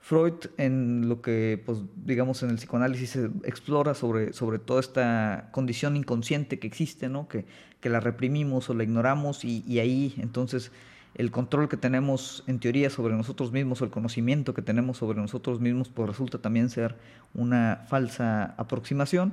Freud 0.00 0.34
en 0.56 1.08
lo 1.08 1.20
que, 1.20 1.60
pues, 1.66 1.78
digamos, 1.96 2.42
en 2.44 2.50
el 2.50 2.56
psicoanálisis 2.56 3.18
explora 3.42 3.94
sobre, 3.94 4.32
sobre 4.32 4.60
toda 4.60 4.80
esta 4.80 5.48
condición 5.50 5.96
inconsciente 5.96 6.60
que 6.60 6.68
existe, 6.68 7.08
¿no? 7.08 7.26
que, 7.26 7.44
que 7.80 7.90
la 7.90 8.00
reprimimos 8.00 8.70
o 8.70 8.74
la 8.74 8.84
ignoramos 8.84 9.44
y, 9.44 9.78
ahí 9.78 10.14
entonces 10.18 10.72
el 11.14 11.30
control 11.30 11.68
que 11.68 11.76
tenemos 11.76 12.44
en 12.46 12.58
teoría 12.58 12.90
sobre 12.90 13.14
nosotros 13.14 13.52
mismos 13.52 13.80
o 13.80 13.84
el 13.84 13.90
conocimiento 13.90 14.54
que 14.54 14.62
tenemos 14.62 14.98
sobre 14.98 15.18
nosotros 15.20 15.60
mismos 15.60 15.88
pues 15.88 16.08
resulta 16.08 16.38
también 16.38 16.68
ser 16.68 16.96
una 17.32 17.84
falsa 17.88 18.54
aproximación. 18.58 19.32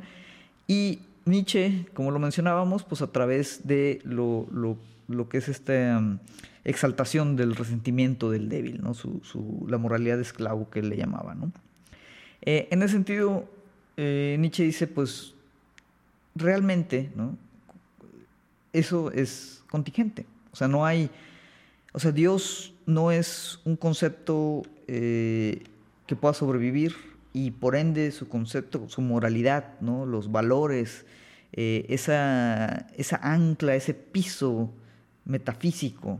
Y 0.67 1.00
Nietzsche, 1.25 1.86
como 1.94 2.12
lo 2.12 2.20
mencionábamos, 2.20 2.84
pues 2.84 3.01
a 3.01 3.12
través 3.12 3.65
de 3.68 4.01
lo, 4.03 4.48
lo, 4.51 5.30
que 5.30 5.38
es 5.38 5.48
esta 5.48 5.98
um, 5.98 6.20
exaltación 6.65 7.36
del 7.36 7.56
resentimiento 7.56 8.30
del 8.30 8.50
débil, 8.50 8.82
¿no? 8.82 8.94
Su, 8.94 9.65
la 9.68 9.77
moralidad 9.77 10.18
de 10.18 10.24
esclavo 10.24 10.70
que 10.70 10.80
él 10.80 10.89
le 10.89 10.98
llamaba. 10.98 11.34
¿no? 11.36 11.51
Eh, 12.42 12.68
en 12.72 12.84
ese 12.84 12.94
sentido, 12.94 13.46
eh, 13.96 14.36
Nietzsche 14.39 14.63
dice, 14.63 14.88
pues 14.88 15.34
realmente, 16.36 17.10
¿no? 17.15 17.38
eso 18.74 19.12
es 19.12 19.63
contingente. 19.70 20.25
O 20.51 20.56
sea, 20.56 20.68
no 20.68 20.86
hay, 20.86 21.10
o 21.94 22.00
sea, 22.00 22.12
Dios 22.12 22.74
no 22.86 23.12
es 23.12 23.60
un 23.63 23.77
concepto 23.77 24.63
eh, 24.88 25.63
que 26.06 26.15
pueda 26.15 26.34
sobrevivir 26.34 27.12
y 27.34 27.52
por 27.52 27.75
ende 27.75 28.12
su 28.12 28.30
concepto, 28.30 28.88
su 28.88 29.02
moralidad, 29.02 29.80
¿no? 29.82 30.06
los 30.06 30.32
valores, 30.32 31.06
eh, 31.52 31.86
esa, 31.90 32.88
esa 32.96 33.20
ancla, 33.22 33.75
ese 33.75 33.94
piso 33.94 34.72
metafísico 35.25 36.20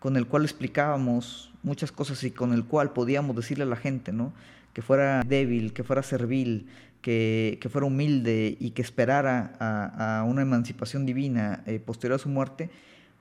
con 0.00 0.16
el 0.16 0.26
cual 0.26 0.42
explicábamos 0.42 1.52
muchas 1.62 1.92
cosas 1.92 2.22
y 2.24 2.30
con 2.30 2.52
el 2.52 2.64
cual 2.64 2.92
podíamos 2.92 3.36
decirle 3.36 3.64
a 3.64 3.68
la 3.68 3.76
gente, 3.76 4.12
¿no? 4.12 4.32
que 4.72 4.82
fuera 4.82 5.22
débil, 5.26 5.72
que 5.72 5.84
fuera 5.84 6.02
servil, 6.02 6.66
que, 7.00 7.68
fuera 7.70 7.86
humilde 7.86 8.56
y 8.58 8.70
que 8.70 8.82
esperara 8.82 9.52
a, 9.60 10.24
una 10.24 10.42
emancipación 10.42 11.06
divina 11.06 11.62
eh, 11.66 11.78
posterior 11.80 12.16
a 12.16 12.22
su 12.22 12.28
muerte, 12.28 12.70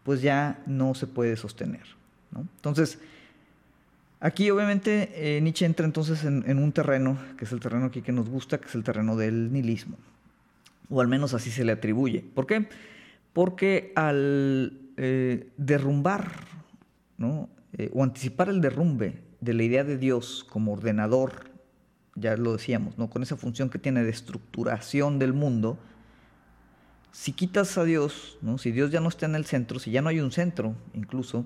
pues 0.04 0.22
ya 0.22 0.62
no 0.66 0.94
se 0.96 1.08
puede 1.08 1.36
sostener. 1.38 1.84
Entonces, 2.36 3.00
aquí 4.20 4.50
obviamente 4.50 5.38
eh, 5.38 5.42
Nietzsche 5.42 5.66
entra 5.66 5.86
entonces 5.86 6.24
en, 6.24 6.58
un 6.58 6.72
terreno, 6.72 7.18
que 7.38 7.46
es 7.46 7.52
el 7.52 7.60
terreno 7.60 7.86
aquí 7.86 8.02
que 8.02 8.12
nos 8.12 8.30
gusta, 8.30 8.60
que 8.60 8.68
es 8.68 8.76
el 8.76 8.84
terreno 8.84 9.16
del 9.16 9.52
nihilismo, 9.52 9.98
o 10.90 11.02
al 11.02 11.08
menos 11.08 11.34
así 11.34 11.52
se 11.52 11.64
le 11.66 11.72
atribuye. 11.72 12.22
¿Por 12.22 12.46
qué? 12.46 12.68
Porque 13.34 13.92
al 13.96 14.80
eh, 14.98 15.50
derrumbar, 15.58 16.32
o 17.94 18.04
anticipar 18.04 18.50
el 18.50 18.62
derrumbe 18.62 19.22
de 19.42 19.54
la 19.54 19.64
idea 19.64 19.84
de 19.84 19.98
Dios 19.98 20.46
como 20.50 20.74
ordenador 20.74 21.50
ya 22.20 22.36
lo 22.36 22.54
decíamos, 22.54 22.98
¿no? 22.98 23.10
con 23.10 23.24
esa 23.24 23.38
función 23.38 23.70
que 23.70 23.80
tiene 23.80 24.04
de 24.04 24.10
estructuración 24.10 25.20
del 25.20 25.34
mundo, 25.34 25.78
si 27.12 27.34
quitas 27.34 27.78
a 27.78 27.84
Dios, 27.84 28.38
¿no? 28.42 28.58
si 28.58 28.72
Dios 28.72 28.92
ya 28.92 29.00
no 29.00 29.10
está 29.10 29.26
en 29.26 29.36
el 29.36 29.46
centro, 29.46 29.80
si 29.80 29.92
ya 29.92 30.02
no 30.02 30.10
hay 30.10 30.20
un 30.20 30.32
centro 30.32 30.76
incluso, 30.94 31.46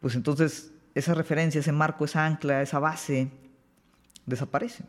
pues 0.00 0.14
entonces 0.14 0.72
esa 0.96 1.12
referencia, 1.12 1.60
ese 1.60 1.72
marco, 1.72 2.06
esa 2.06 2.24
ancla, 2.24 2.62
esa 2.62 2.78
base, 2.78 3.28
desaparece, 4.24 4.84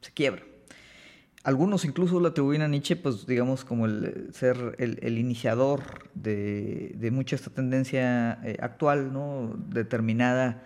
se 0.00 0.12
quiebra. 0.12 0.42
Algunos 1.42 1.84
incluso 1.84 2.20
lo 2.20 2.28
atribuyen 2.28 2.62
a 2.62 2.68
Nietzsche, 2.68 2.94
pues 2.94 3.26
digamos, 3.26 3.64
como 3.64 3.86
el 3.86 4.32
ser 4.32 4.76
el, 4.78 5.18
iniciador 5.18 6.08
de, 6.14 6.94
de, 6.96 7.10
mucha 7.10 7.34
esta 7.34 7.50
tendencia 7.50 8.38
eh, 8.44 8.56
actual, 8.60 9.12
¿no? 9.12 9.52
determinada 9.68 10.62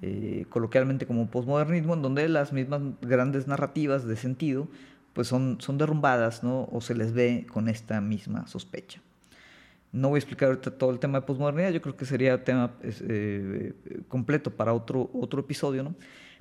eh, 0.00 0.46
coloquialmente 0.48 1.04
como 1.04 1.28
posmodernismo, 1.28 1.94
en 1.94 2.02
donde 2.02 2.28
las 2.28 2.52
mismas 2.52 2.80
grandes 3.02 3.48
narrativas 3.48 4.06
de 4.06 4.16
sentido 4.16 4.68
pues 5.12 5.26
son, 5.26 5.56
son 5.60 5.76
derrumbadas 5.76 6.44
¿no? 6.44 6.68
o 6.70 6.80
se 6.80 6.94
les 6.94 7.12
ve 7.12 7.48
con 7.52 7.68
esta 7.68 8.00
misma 8.00 8.46
sospecha. 8.46 9.02
No 9.92 10.08
voy 10.08 10.18
a 10.18 10.20
explicar 10.20 10.56
todo 10.56 10.90
el 10.90 10.98
tema 10.98 11.20
de 11.20 11.26
posmodernidad, 11.26 11.70
yo 11.70 11.82
creo 11.82 11.96
que 11.96 12.04
sería 12.04 12.44
tema 12.44 12.74
eh, 12.82 13.72
completo 14.08 14.50
para 14.50 14.72
otro, 14.72 15.10
otro 15.12 15.40
episodio, 15.40 15.82
¿no? 15.82 15.94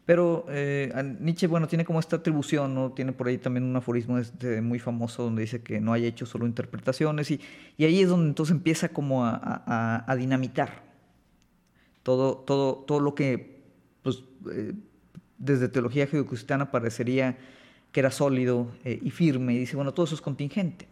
Pero 0.05 0.45
eh, 0.49 0.91
Nietzsche, 1.19 1.45
bueno, 1.45 1.67
tiene 1.67 1.85
como 1.85 1.99
esta 1.99 2.15
atribución, 2.15 2.73
¿no? 2.73 2.93
Tiene 2.93 3.11
por 3.11 3.27
ahí 3.27 3.37
también 3.37 3.63
un 3.63 3.75
aforismo 3.75 4.19
muy 4.63 4.79
famoso 4.79 5.23
donde 5.23 5.43
dice 5.43 5.61
que 5.61 5.79
no 5.79 5.93
hay 5.93 6.05
hechos, 6.05 6.29
solo 6.29 6.47
interpretaciones, 6.47 7.29
y, 7.29 7.39
y 7.77 7.85
ahí 7.85 8.01
es 8.01 8.09
donde 8.09 8.27
entonces 8.27 8.55
empieza 8.55 8.89
como 8.89 9.23
a, 9.23 10.03
a, 10.07 10.15
dinamitar 10.15 10.81
todo, 12.01 12.37
todo, 12.37 12.77
todo 12.87 12.99
lo 12.99 13.13
que 13.13 13.61
pues, 14.01 14.23
eh, 14.51 14.73
desde 15.37 15.69
teología 15.69 16.07
judio-cristiana 16.07 16.71
parecería 16.71 17.37
que 17.91 17.99
era 17.99 18.09
sólido 18.09 18.71
eh, 18.85 18.99
y 19.03 19.11
firme, 19.11 19.53
y 19.53 19.59
dice, 19.59 19.75
bueno, 19.75 19.93
todo 19.93 20.05
eso 20.05 20.15
es 20.15 20.21
contingente. 20.21 20.87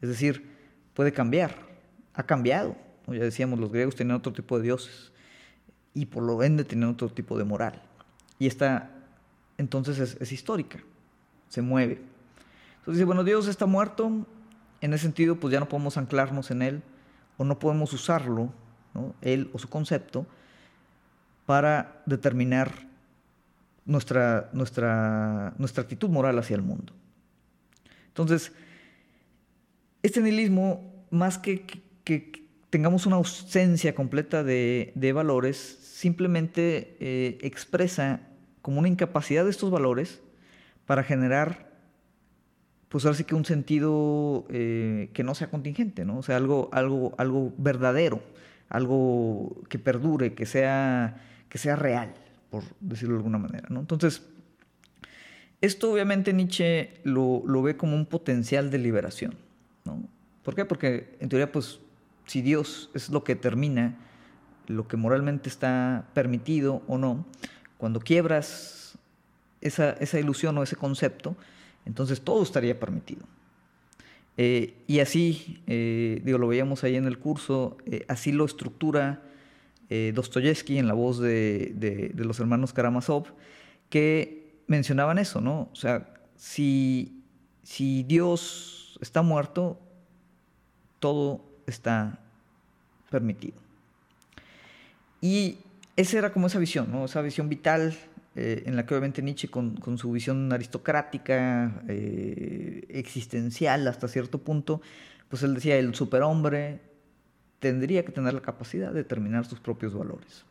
Es 0.00 0.08
decir, 0.08 0.48
puede 0.94 1.12
cambiar, 1.12 1.54
ha 2.14 2.22
cambiado. 2.22 2.76
Ya 3.06 3.24
decíamos, 3.24 3.58
los 3.58 3.72
griegos 3.72 3.96
tenían 3.96 4.16
otro 4.16 4.32
tipo 4.32 4.56
de 4.56 4.64
dioses 4.64 5.12
y 5.94 6.06
por 6.06 6.22
lo 6.22 6.42
ende 6.42 6.64
tenían 6.64 6.90
otro 6.90 7.08
tipo 7.08 7.36
de 7.36 7.44
moral. 7.44 7.82
Y 8.38 8.46
esta 8.46 8.90
entonces 9.58 10.16
es, 10.18 10.32
histórica, 10.32 10.78
se 11.48 11.60
mueve. 11.60 12.00
Entonces 12.78 12.94
dice, 12.94 13.04
bueno, 13.04 13.24
Dios 13.24 13.46
está 13.46 13.66
muerto, 13.66 14.26
en 14.80 14.94
ese 14.94 15.02
sentido 15.02 15.36
pues 15.36 15.52
ya 15.52 15.60
no 15.60 15.68
podemos 15.68 15.96
anclarnos 15.96 16.50
en 16.50 16.62
él, 16.62 16.82
o 17.36 17.44
no 17.44 17.58
podemos 17.58 17.92
usarlo, 17.92 18.52
él 19.20 19.50
o 19.52 19.58
su 19.58 19.68
concepto, 19.68 20.26
para 21.46 22.02
determinar 22.06 22.72
nuestra, 23.84 24.48
nuestra, 24.52 25.52
nuestra 25.58 25.82
actitud 25.82 26.08
moral 26.08 26.38
hacia 26.38 26.56
el 26.56 26.62
mundo. 26.62 26.92
Entonces, 28.08 28.52
este 30.02 30.20
nihilismo, 30.20 31.06
más 31.10 31.38
que, 31.38 31.64
que, 32.04 32.32
tengamos 32.70 33.06
una 33.06 33.16
ausencia 33.16 33.94
completa 33.94 34.44
de, 34.44 35.12
valores, 35.14 35.56
simplemente 35.56 36.96
eh, 37.00 37.38
expresa 37.42 38.20
como 38.62 38.78
una 38.78 38.88
incapacidad 38.88 39.44
de 39.44 39.50
estos 39.50 39.70
valores 39.70 40.20
para 40.86 41.02
generar 41.02 41.70
pues 42.90 43.04
ahora 43.04 43.16
sí 43.16 43.22
que 43.22 43.36
un 43.36 43.44
sentido 43.44 44.46
eh, 44.50 45.10
que 45.14 45.22
no 45.22 45.36
sea 45.36 45.48
contingente, 45.48 46.04
¿no? 46.04 46.18
O 46.18 46.22
sea, 46.24 46.36
algo, 46.36 46.68
algo, 46.72 47.14
algo 47.18 47.52
verdadero, 47.56 48.20
algo 48.68 49.62
que 49.68 49.78
perdure, 49.78 50.34
que 50.34 50.44
sea, 50.44 51.22
que 51.48 51.56
sea 51.56 51.76
real, 51.76 52.12
por 52.50 52.64
decirlo 52.80 53.14
de 53.14 53.18
alguna 53.18 53.38
manera, 53.38 53.68
¿no? 53.70 53.78
Entonces, 53.78 54.28
esto 55.60 55.92
obviamente 55.92 56.32
Nietzsche 56.32 56.94
lo, 57.04 57.44
lo 57.46 57.62
ve 57.62 57.76
como 57.76 57.94
un 57.94 58.06
potencial 58.06 58.72
de 58.72 58.78
liberación, 58.78 59.36
¿Por 60.42 60.54
qué? 60.54 60.64
Porque 60.64 61.16
en 61.20 61.28
teoría, 61.28 61.50
pues, 61.52 61.80
si 62.26 62.42
Dios 62.42 62.90
es 62.94 63.10
lo 63.10 63.24
que 63.24 63.34
determina 63.34 63.98
lo 64.66 64.86
que 64.86 64.96
moralmente 64.96 65.48
está 65.48 66.08
permitido 66.14 66.82
o 66.86 66.96
no, 66.96 67.26
cuando 67.76 67.98
quiebras 68.00 68.98
esa, 69.60 69.92
esa 69.94 70.20
ilusión 70.20 70.56
o 70.58 70.62
ese 70.62 70.76
concepto, 70.76 71.36
entonces 71.84 72.20
todo 72.20 72.42
estaría 72.42 72.78
permitido. 72.78 73.26
Eh, 74.42 74.74
y 74.86 75.00
así, 75.00 75.62
eh, 75.66 76.22
digo, 76.24 76.38
lo 76.38 76.48
veíamos 76.48 76.82
ahí 76.82 76.96
en 76.96 77.04
el 77.04 77.18
curso, 77.18 77.76
eh, 77.84 78.04
así 78.08 78.32
lo 78.32 78.44
estructura 78.44 79.22
Dostoyevsky 80.14 80.78
en 80.78 80.86
la 80.86 80.94
voz 80.94 81.18
de, 81.18 82.12
los 82.14 82.38
hermanos 82.38 82.72
Karamazov, 82.72 83.24
que 83.88 84.62
mencionaban 84.68 85.18
eso, 85.18 85.40
¿no? 85.40 85.68
O 85.72 85.74
sea, 85.74 86.14
si, 86.36 87.24
si 87.64 88.04
Dios 88.04 88.89
está 89.00 89.22
muerto, 89.22 89.78
todo 90.98 91.42
está 91.66 92.18
permitido. 93.10 93.58
Y 95.20 95.58
esa 95.96 96.18
era 96.18 96.32
como 96.32 96.46
esa 96.46 96.58
visión, 96.58 96.90
¿no? 96.90 97.04
Esa 97.04 97.20
visión 97.20 97.48
vital 97.48 97.94
eh, 98.36 98.62
en 98.66 98.76
la 98.76 98.86
que 98.86 98.94
obviamente 98.94 99.22
Nietzsche 99.22 99.48
con, 99.48 99.98
su 99.98 100.12
visión 100.12 100.52
aristocrática, 100.52 101.82
eh, 101.88 102.84
existencial 102.88 103.86
hasta 103.88 104.08
cierto 104.08 104.38
punto, 104.38 104.80
pues 105.28 105.42
él 105.42 105.54
decía, 105.54 105.76
el 105.76 105.94
superhombre 105.94 106.80
tendría 107.58 108.04
que 108.04 108.12
tener 108.12 108.32
la 108.32 108.40
capacidad 108.40 108.88
de 108.88 109.02
determinar 109.02 109.46
sus 109.46 109.60
propios 109.60 109.94
valores. 109.94 110.44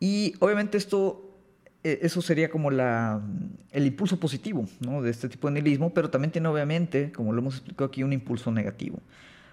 Y 0.00 0.34
obviamente 0.40 0.78
esto, 0.78 1.31
eso 1.82 2.22
sería 2.22 2.48
como 2.48 2.70
la, 2.70 3.20
el 3.70 3.86
impulso 3.86 4.18
positivo 4.20 4.66
de 4.80 5.10
este 5.10 5.28
tipo 5.28 5.48
de 5.48 5.54
nihilismo, 5.54 5.92
pero 5.92 6.10
también 6.10 6.30
tiene 6.30 6.48
obviamente, 6.48 7.12
como 7.12 7.32
lo 7.32 7.40
hemos 7.40 7.56
explicado 7.56 7.88
aquí, 7.88 8.02
un 8.02 8.12
impulso 8.12 8.50
negativo. 8.52 9.00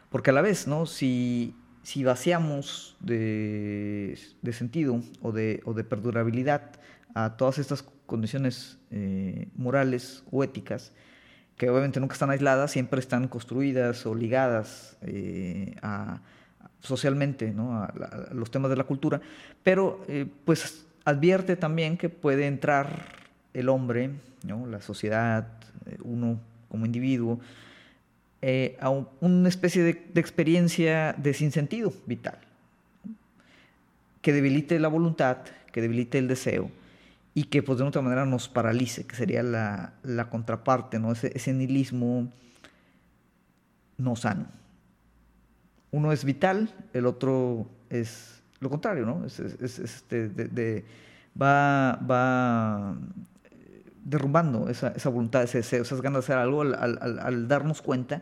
Porque 0.09 0.29
a 0.29 0.33
la 0.33 0.41
vez, 0.41 0.67
¿no? 0.67 0.85
si 0.85 1.55
si 1.83 2.03
vaciamos 2.03 2.95
de, 2.99 4.17
sentido 4.51 5.01
o 5.21 5.31
de, 5.31 5.85
perdurabilidad 5.89 6.73
a 7.15 7.35
todas 7.37 7.57
estas 7.57 7.83
condiciones 8.05 8.77
eh, 8.91 9.47
morales 9.55 10.23
o 10.31 10.43
éticas, 10.43 10.91
que 11.57 11.69
obviamente 11.69 11.99
nunca 11.99 12.13
están 12.13 12.29
aisladas, 12.29 12.71
siempre 12.71 12.99
están 12.99 13.27
construidas 13.27 14.05
o 14.05 14.15
ligadas 14.15 14.97
eh, 15.01 15.75
socialmente 16.79 17.53
a, 17.57 18.29
los 18.33 18.51
temas 18.51 18.69
de 18.69 18.77
la 18.77 18.83
cultura, 18.83 19.19
pero 19.63 20.05
eh, 20.07 20.27
pues 20.45 20.85
advierte 21.05 21.55
también 21.55 21.97
que 21.97 22.09
puede 22.09 22.47
entrar 22.47 23.05
el 23.53 23.69
hombre, 23.69 24.11
la 24.43 24.81
sociedad, 24.81 25.47
uno 26.03 26.39
como 26.69 26.85
individuo, 26.85 27.39
eh, 28.41 28.77
a 28.79 28.89
una 28.89 29.49
especie 29.49 29.83
de, 29.83 29.89
experiencia 30.15 31.13
de 31.17 31.33
sinsentido 31.33 31.93
vital, 32.05 32.37
que 34.21 34.31
debilite 34.31 34.79
la 34.79 34.87
voluntad, 34.87 35.39
que 35.73 35.81
debilite 35.81 36.17
el 36.17 36.27
deseo 36.27 36.71
y 37.33 37.45
que 37.45 37.63
pues 37.63 37.79
de 37.79 37.83
otra 37.83 38.01
manera 38.01 38.25
nos 38.25 38.47
paralice, 38.47 39.05
que 39.05 39.15
sería 39.15 39.43
la, 39.43 40.29
contraparte, 40.29 40.99
¿no? 40.99 41.11
ese, 41.11 41.53
nihilismo 41.53 42.31
no 43.97 44.15
sano. 44.15 44.47
Uno 45.91 46.11
es 46.11 46.23
vital, 46.23 46.73
el 46.93 47.07
otro 47.07 47.67
es 47.89 48.38
lo 48.59 48.69
contrario, 48.69 49.05
¿no? 49.05 49.25
Este, 49.25 50.85
va, 51.39 51.95
va 51.95 52.97
derrumbando 54.09 54.69
esa, 54.69 55.09
voluntad, 55.09 55.43
ese 55.43 55.59
deseo, 55.59 55.83
esas 55.83 56.01
ganas 56.01 56.21
de 56.21 56.33
hacer 56.33 56.37
algo 56.37 56.61
al, 56.61 57.47
darnos 57.47 57.81
cuenta 57.81 58.21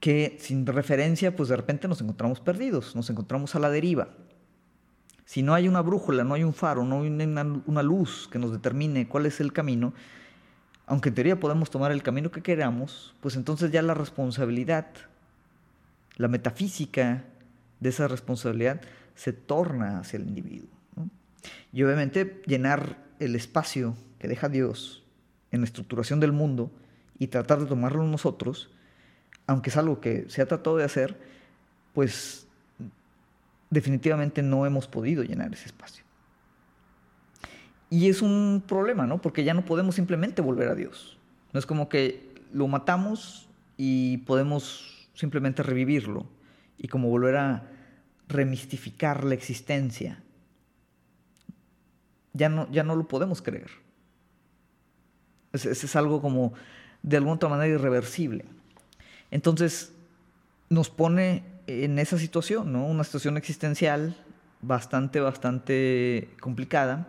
que 0.00 0.36
sin 0.40 0.66
referencia, 0.66 1.34
pues 1.34 1.48
de 1.48 1.56
repente 1.56 1.88
nos 1.88 2.00
encontramos 2.00 2.40
perdidos, 2.40 2.94
nos 2.96 3.08
encontramos 3.08 3.54
a 3.54 3.60
la 3.60 3.70
deriva. 3.70 4.08
Si 5.24 5.42
no 5.42 5.54
hay 5.54 5.68
una 5.68 5.80
brújula, 5.80 6.22
no 6.24 6.34
hay 6.34 6.44
un 6.44 6.54
faro, 6.54 6.84
no 6.84 7.02
hay 7.02 7.08
una, 7.08 7.82
luz 7.82 8.28
que 8.30 8.38
nos 8.38 8.52
determine 8.52 9.08
cuál 9.08 9.26
es 9.26 9.40
el 9.40 9.52
camino, 9.52 9.94
aunque 10.86 11.08
en 11.08 11.14
teoría 11.14 11.40
podemos 11.40 11.70
tomar 11.70 11.92
el 11.92 12.02
camino 12.02 12.30
que 12.30 12.42
queramos, 12.42 13.14
pues 13.20 13.36
entonces 13.36 13.72
ya 13.72 13.82
la 13.82 13.94
responsabilidad, 13.94 14.86
la 16.16 16.28
metafísica 16.28 17.24
de 17.80 17.88
esa 17.88 18.06
responsabilidad 18.06 18.80
se 19.16 19.32
torna 19.32 19.98
hacia 19.98 20.18
el 20.18 20.28
individuo. 20.28 20.70
Y 21.72 21.82
obviamente 21.82 22.40
llenar 22.46 23.04
el 23.18 23.34
espacio 23.34 23.96
que 24.18 24.28
deja 24.28 24.48
Dios 24.48 25.02
en 25.50 25.60
la 25.60 25.66
estructuración 25.66 26.20
del 26.20 26.32
mundo 26.32 26.70
y 27.18 27.26
tratar 27.28 27.58
de 27.58 27.66
tomarlo 27.66 28.04
nosotros, 28.04 28.70
aunque 29.46 29.70
es 29.70 29.76
algo 29.76 30.00
que 30.00 30.26
se 30.28 30.42
ha 30.42 30.46
tratado 30.46 30.76
de 30.76 30.84
hacer, 30.84 31.18
pues 31.92 32.46
definitivamente 33.70 34.42
no 34.42 34.66
hemos 34.66 34.86
podido 34.86 35.22
llenar 35.22 35.52
ese 35.52 35.66
espacio. 35.66 36.04
Y 37.88 38.08
es 38.08 38.20
un 38.20 38.62
problema, 38.66 39.06
¿no? 39.06 39.20
Porque 39.20 39.44
ya 39.44 39.54
no 39.54 39.64
podemos 39.64 39.94
simplemente 39.94 40.42
volver 40.42 40.68
a 40.68 40.74
Dios. 40.74 41.18
No 41.52 41.58
es 41.58 41.66
como 41.66 41.88
que 41.88 42.34
lo 42.52 42.68
matamos 42.68 43.48
y 43.76 44.18
podemos 44.18 45.08
simplemente 45.14 45.62
revivirlo 45.62 46.26
y 46.78 46.88
como 46.88 47.08
volver 47.08 47.36
a 47.36 47.75
remistificar 48.28 49.24
la 49.24 49.34
existencia. 49.34 50.22
Ya 52.32 52.48
no, 52.48 52.70
ya 52.70 52.82
no 52.82 52.96
lo 52.96 53.08
podemos 53.08 53.42
creer. 53.42 53.70
Es, 55.52 55.64
es, 55.64 55.96
algo 55.96 56.20
como 56.20 56.52
de 57.02 57.16
alguna 57.16 57.36
otra 57.36 57.48
manera 57.48 57.74
irreversible. 57.74 58.44
Entonces 59.30 59.92
nos 60.68 60.90
pone 60.90 61.44
en 61.66 61.98
esa 61.98 62.18
situación, 62.18 62.72
¿no? 62.72 62.86
Una 62.86 63.04
situación 63.04 63.36
existencial 63.36 64.16
bastante, 64.60 65.20
bastante 65.20 66.28
complicada, 66.40 67.08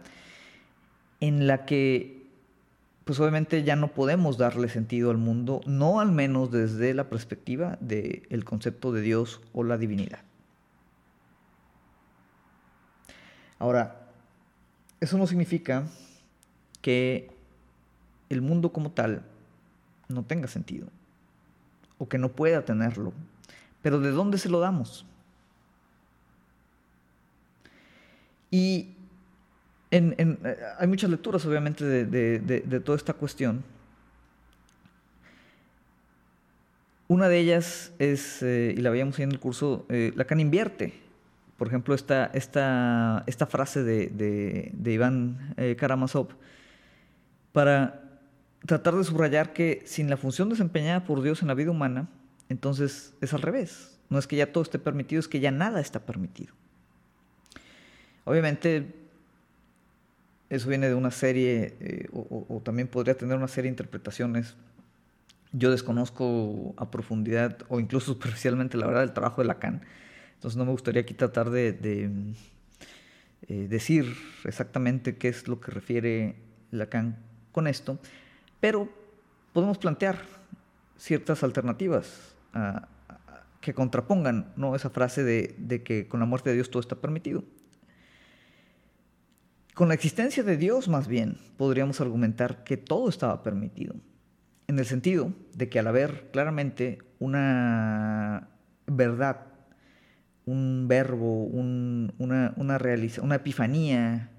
en 1.19 1.47
la 1.47 1.65
que 1.65 2.17
pues 3.07 3.19
obviamente 3.21 3.63
ya 3.63 3.77
no 3.77 3.87
podemos 3.87 4.37
darle 4.37 4.67
sentido 4.67 5.11
al 5.11 5.17
mundo, 5.17 5.61
no 5.65 6.01
al 6.01 6.11
menos 6.11 6.51
desde 6.51 6.93
la 6.93 7.09
perspectiva 7.09 7.77
del 7.79 8.43
concepto 8.43 8.91
de 8.91 9.01
Dios 9.01 9.39
o 9.53 9.63
la 9.63 9.77
divinidad. 9.77 10.26
Ahora, 13.59 14.07
eso 14.99 15.17
no 15.17 15.27
significa 15.27 15.85
que 16.81 17.29
el 18.29 18.41
mundo 18.41 18.71
como 18.71 18.91
tal 18.91 19.23
no 20.09 20.23
tenga 20.23 20.47
sentido 20.47 20.87
o 21.97 22.07
que 22.07 22.17
no 22.17 22.29
pueda 22.29 22.63
tenerlo. 22.63 23.13
Pero 23.81 23.99
¿de 23.99 24.11
dónde 24.11 24.37
se 24.37 24.49
lo 24.49 24.59
damos? 24.59 25.05
Y 28.51 28.95
en, 29.91 30.15
eh, 30.17 30.57
hay 30.77 30.87
muchas 30.87 31.09
lecturas, 31.09 31.45
obviamente, 31.45 31.83
de, 31.85 32.79
toda 32.81 32.97
esta 32.97 33.13
cuestión. 33.13 33.63
Una 37.07 37.29
de 37.29 37.39
ellas 37.39 37.93
es, 37.99 38.43
eh, 38.43 38.73
y 38.77 38.81
la 38.81 38.89
veíamos 38.89 39.17
en 39.19 39.31
el 39.31 39.39
curso, 39.39 39.85
eh, 39.89 40.11
Lacan 40.15 40.39
invierte. 40.39 41.06
Por 41.57 41.67
ejemplo, 41.67 41.95
esta, 41.95 42.27
esta, 42.33 43.23
esta 43.25 43.47
frase 43.47 43.83
de, 43.83 44.73
Iván 44.85 45.55
Karamazov 45.77 46.29
para 47.51 48.07
tratar 48.65 48.95
de 48.95 49.03
subrayar 49.03 49.53
que 49.53 49.81
sin 49.85 50.09
la 50.09 50.17
función 50.17 50.49
desempeñada 50.49 51.03
por 51.05 51.21
Dios 51.21 51.41
en 51.41 51.47
la 51.47 51.53
vida 51.55 51.71
humana, 51.71 52.07
entonces 52.49 53.13
es 53.21 53.33
al 53.33 53.41
revés. 53.41 53.97
No 54.09 54.19
es 54.19 54.27
que 54.27 54.35
ya 54.35 54.51
todo 54.51 54.61
esté 54.63 54.79
permitido, 54.79 55.19
es 55.19 55.27
que 55.27 55.39
ya 55.39 55.51
nada 55.51 55.79
está 55.79 55.99
permitido. 55.99 56.53
Obviamente, 58.25 58.93
eso 60.49 60.69
viene 60.69 60.87
de 60.87 60.95
una 60.95 61.11
serie, 61.11 61.75
eh, 61.79 62.07
o, 62.13 62.61
también 62.63 62.87
podría 62.87 63.15
tener 63.15 63.37
una 63.37 63.47
serie 63.47 63.69
de 63.69 63.73
interpretaciones 63.73 64.55
Yo 65.51 65.71
desconozco 65.71 66.73
a 66.77 66.91
profundidad 66.91 67.57
o 67.69 67.79
incluso 67.79 68.07
superficialmente 68.13 68.77
la 68.77 68.87
verdad 68.87 69.01
del 69.01 69.13
trabajo 69.13 69.41
de 69.41 69.47
Lacan. 69.47 69.81
Entonces 70.37 70.57
no 70.57 70.65
me 70.65 70.71
gustaría 70.71 71.01
aquí 71.01 71.13
tratar 71.13 71.49
de, 71.49 71.77
eh, 73.47 73.67
decir 73.67 74.15
exactamente 74.45 75.17
qué 75.17 75.27
es 75.29 75.47
lo 75.47 75.59
que 75.59 75.71
refiere 75.71 76.35
Lacan 76.71 77.17
con 77.51 77.67
esto, 77.67 77.99
pero 78.59 78.89
podemos 79.53 79.77
plantear 79.77 80.19
ciertas 80.97 81.43
alternativas 81.43 82.35
que 83.61 83.73
contrapongan 83.73 84.53
¿no? 84.55 84.75
esa 84.75 84.89
frase 84.89 85.23
de 85.23 85.83
que 85.83 86.07
con 86.07 86.19
la 86.19 86.25
muerte 86.25 86.49
de 86.49 86.55
Dios 86.55 86.69
todo 86.69 86.81
está 86.81 86.95
permitido. 86.95 87.43
Con 89.77 89.89
la 89.89 89.93
existencia 89.93 90.41
de 90.41 90.57
Dios, 90.57 90.87
más 90.87 91.07
bien, 91.07 91.37
podríamos 91.55 92.01
argumentar 92.01 92.63
que 92.63 92.77
todo 92.77 93.09
estaba 93.09 93.43
permitido, 93.43 93.93
en 94.65 94.79
el 94.79 94.85
sentido 94.87 95.33
de 95.53 95.69
que 95.69 95.77
al 95.77 95.85
haber 95.85 96.31
claramente 96.31 96.97
una 97.19 98.49
verdad, 98.87 99.45
un 100.47 100.87
verbo, 100.87 101.43
una, 101.43 102.53
una, 102.55 102.79
una 103.21 103.35
epifanía 103.35 104.31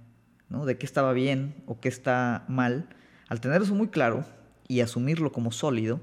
¿no? 0.48 0.64
de 0.64 0.78
qué 0.78 0.86
estaba 0.86 1.12
bien 1.12 1.54
o 1.66 1.78
qué 1.80 1.88
está 1.88 2.44
mal, 2.48 2.88
al 3.28 3.40
tener 3.40 3.60
eso 3.60 3.74
muy 3.74 3.88
claro 3.88 4.24
y 4.66 4.80
asumirlo 4.80 5.32
como 5.32 5.52
sólido, 5.52 6.00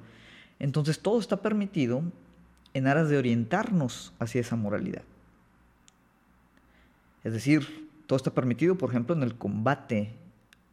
entonces 0.60 1.00
todo 1.00 1.20
está 1.20 1.42
permitido 1.42 2.04
en 2.76 2.88
aras 2.88 3.10
de 3.10 3.18
orientarnos 3.18 4.14
hacia 4.20 4.42
esa 4.42 4.56
moralidad. 4.56 5.02
Es 7.24 7.34
decir, 7.34 7.90
todo 8.06 8.18
está 8.18 8.32
permitido, 8.32 8.78
por 8.78 8.92
ejemplo, 8.92 9.16
en 9.16 9.24
el 9.24 9.36
combate 9.36 10.14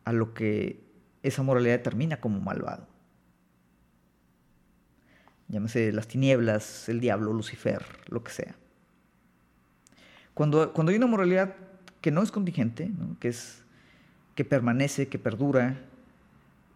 a 0.05 0.13
lo 0.13 0.35
que 0.35 0.79
esa 1.23 1.43
moralidad 1.43 1.79
determina 1.79 2.21
como 2.21 2.39
malvado. 2.41 2.87
Llámese 5.49 5.91
las 5.93 6.07
tinieblas, 6.07 6.91
el 6.91 7.01
diablo, 7.01 7.33
Lucifer, 7.33 7.83
lo 8.09 8.23
que 8.23 8.33
sea. 8.33 8.57
Cuando, 10.35 10.73
cuando 10.73 10.91
hay 10.91 10.97
una 10.97 11.07
moralidad 11.07 11.55
que 12.01 12.11
no 12.11 12.23
es 12.23 12.31
contingente, 12.31 12.91
que, 13.21 13.29
es, 13.29 13.63
que 14.35 14.45
permanece, 14.45 15.09
que 15.09 15.19
perdura, 15.19 15.79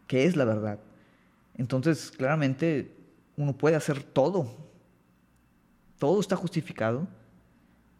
que 0.06 0.24
es 0.24 0.36
la 0.36 0.44
verdad, 0.44 0.78
entonces 1.56 2.10
claramente 2.10 2.94
uno 3.36 3.56
puede 3.56 3.76
hacer 3.76 4.02
todo. 4.02 4.54
Todo 5.98 6.20
está 6.20 6.36
justificado 6.36 7.08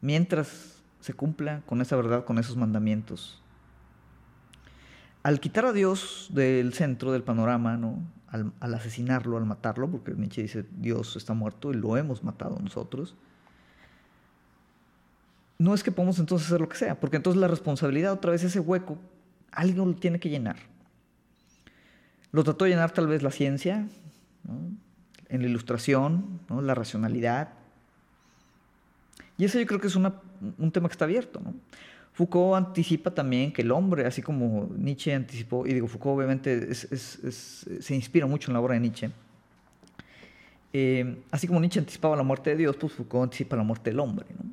mientras 0.01 0.83
se 1.01 1.15
cumpla 1.15 1.63
con 1.67 1.81
esa 1.81 1.97
verdad, 1.97 2.25
con 2.25 2.39
esos 2.39 2.57
mandamientos. 2.57 3.43
Al 5.23 5.41
quitar 5.41 5.65
a 5.65 5.73
Dios 5.73 6.29
del 6.33 6.75
centro 6.75 7.13
del 7.13 7.23
panorama, 7.23 7.77
¿no? 7.77 8.01
al, 8.61 8.75
asesinarlo, 8.75 9.37
al 9.37 9.47
matarlo, 9.47 9.89
porque 9.91 10.13
Nietzsche 10.13 10.43
dice 10.43 10.67
Dios 10.79 11.17
está 11.17 11.35
muerto 11.35 11.71
y 11.71 11.75
lo 11.75 11.97
hemos 11.97 12.23
matado 12.23 12.59
nosotros, 12.61 13.17
no 15.59 15.75
es 15.75 15.83
que 15.83 15.93
podamos 15.93 16.19
entonces 16.19 16.49
hacer 16.49 16.61
lo 16.61 16.69
que 16.69 16.77
sea, 16.77 16.99
porque 17.01 17.17
entonces 17.17 17.41
la 17.41 17.49
responsabilidad, 17.49 18.13
otra 18.13 18.33
vez 18.33 18.45
ese 18.45 18.61
hueco, 18.61 18.99
alguien 19.51 19.79
lo 19.79 19.95
tiene 19.95 20.21
que 20.21 20.29
llenar. 20.29 20.57
Lo 22.33 22.45
trató 22.45 22.65
de 22.65 22.73
llenar 22.73 22.91
tal 22.91 23.07
vez 23.07 23.23
la 23.23 23.31
ciencia, 23.31 23.89
en 25.29 25.43
la 25.43 25.49
ilustración, 25.49 26.41
la 26.51 26.75
racionalidad, 26.75 27.49
y 29.39 29.45
eso 29.45 29.59
yo 29.59 29.67
creo 29.67 29.81
que 29.81 29.89
es 29.89 29.97
un 29.97 30.73
tema 30.73 30.89
que 30.89 30.93
está 30.93 31.05
abierto. 31.05 31.41
¿no? 31.41 31.55
Foucault 32.13 32.57
anticipa 32.57 33.11
también 33.11 33.53
que 33.53 33.63
el 33.63 33.71
hombre, 33.71 34.07
así 34.07 34.23
como 34.23 34.71
Nietzsche 34.77 35.15
anticipó, 35.15 35.67
y 35.67 35.75
digo, 35.75 35.87
Foucault 35.87 36.17
obviamente 36.17 36.75
se 36.75 37.95
inspira 37.95 38.27
mucho 38.27 38.51
en 38.51 38.55
la 38.55 38.61
obra 38.61 38.75
de 38.75 38.81
Nietzsche, 38.81 39.11
eh, 40.73 41.23
así 41.31 41.47
como 41.47 41.61
Nietzsche 41.61 41.81
anticipaba 41.81 42.17
la 42.17 42.23
muerte 42.23 42.51
de 42.51 42.57
Dios, 42.57 42.77
pues 42.77 42.93
Foucault 42.93 43.25
anticipa 43.25 43.57
la 43.57 43.63
muerte 43.63 43.91
del 43.91 44.01
hombre. 44.01 44.27
¿no? 44.31 44.51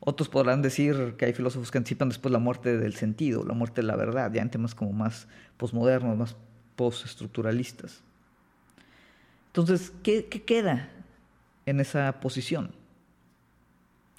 Otros 0.00 0.28
podrán 0.28 0.62
decir 0.62 1.14
que 1.16 1.26
hay 1.26 1.32
filósofos 1.32 1.70
que 1.70 1.78
anticipan 1.78 2.08
después 2.08 2.30
la 2.32 2.38
muerte 2.38 2.76
del 2.76 2.94
sentido, 2.94 3.44
la 3.44 3.54
muerte 3.54 3.80
de 3.80 3.86
la 3.86 3.96
verdad, 3.96 4.32
ya 4.32 4.42
en 4.42 4.50
temas 4.50 4.74
como 4.74 4.92
más 4.92 5.26
posmodernos, 5.56 6.16
más 6.16 6.36
postestructuralistas. 6.76 8.02
Entonces, 9.48 9.92
¿qué, 10.02 10.26
¿qué 10.26 10.42
queda 10.42 10.90
en 11.64 11.80
esa 11.80 12.20
posición? 12.20 12.70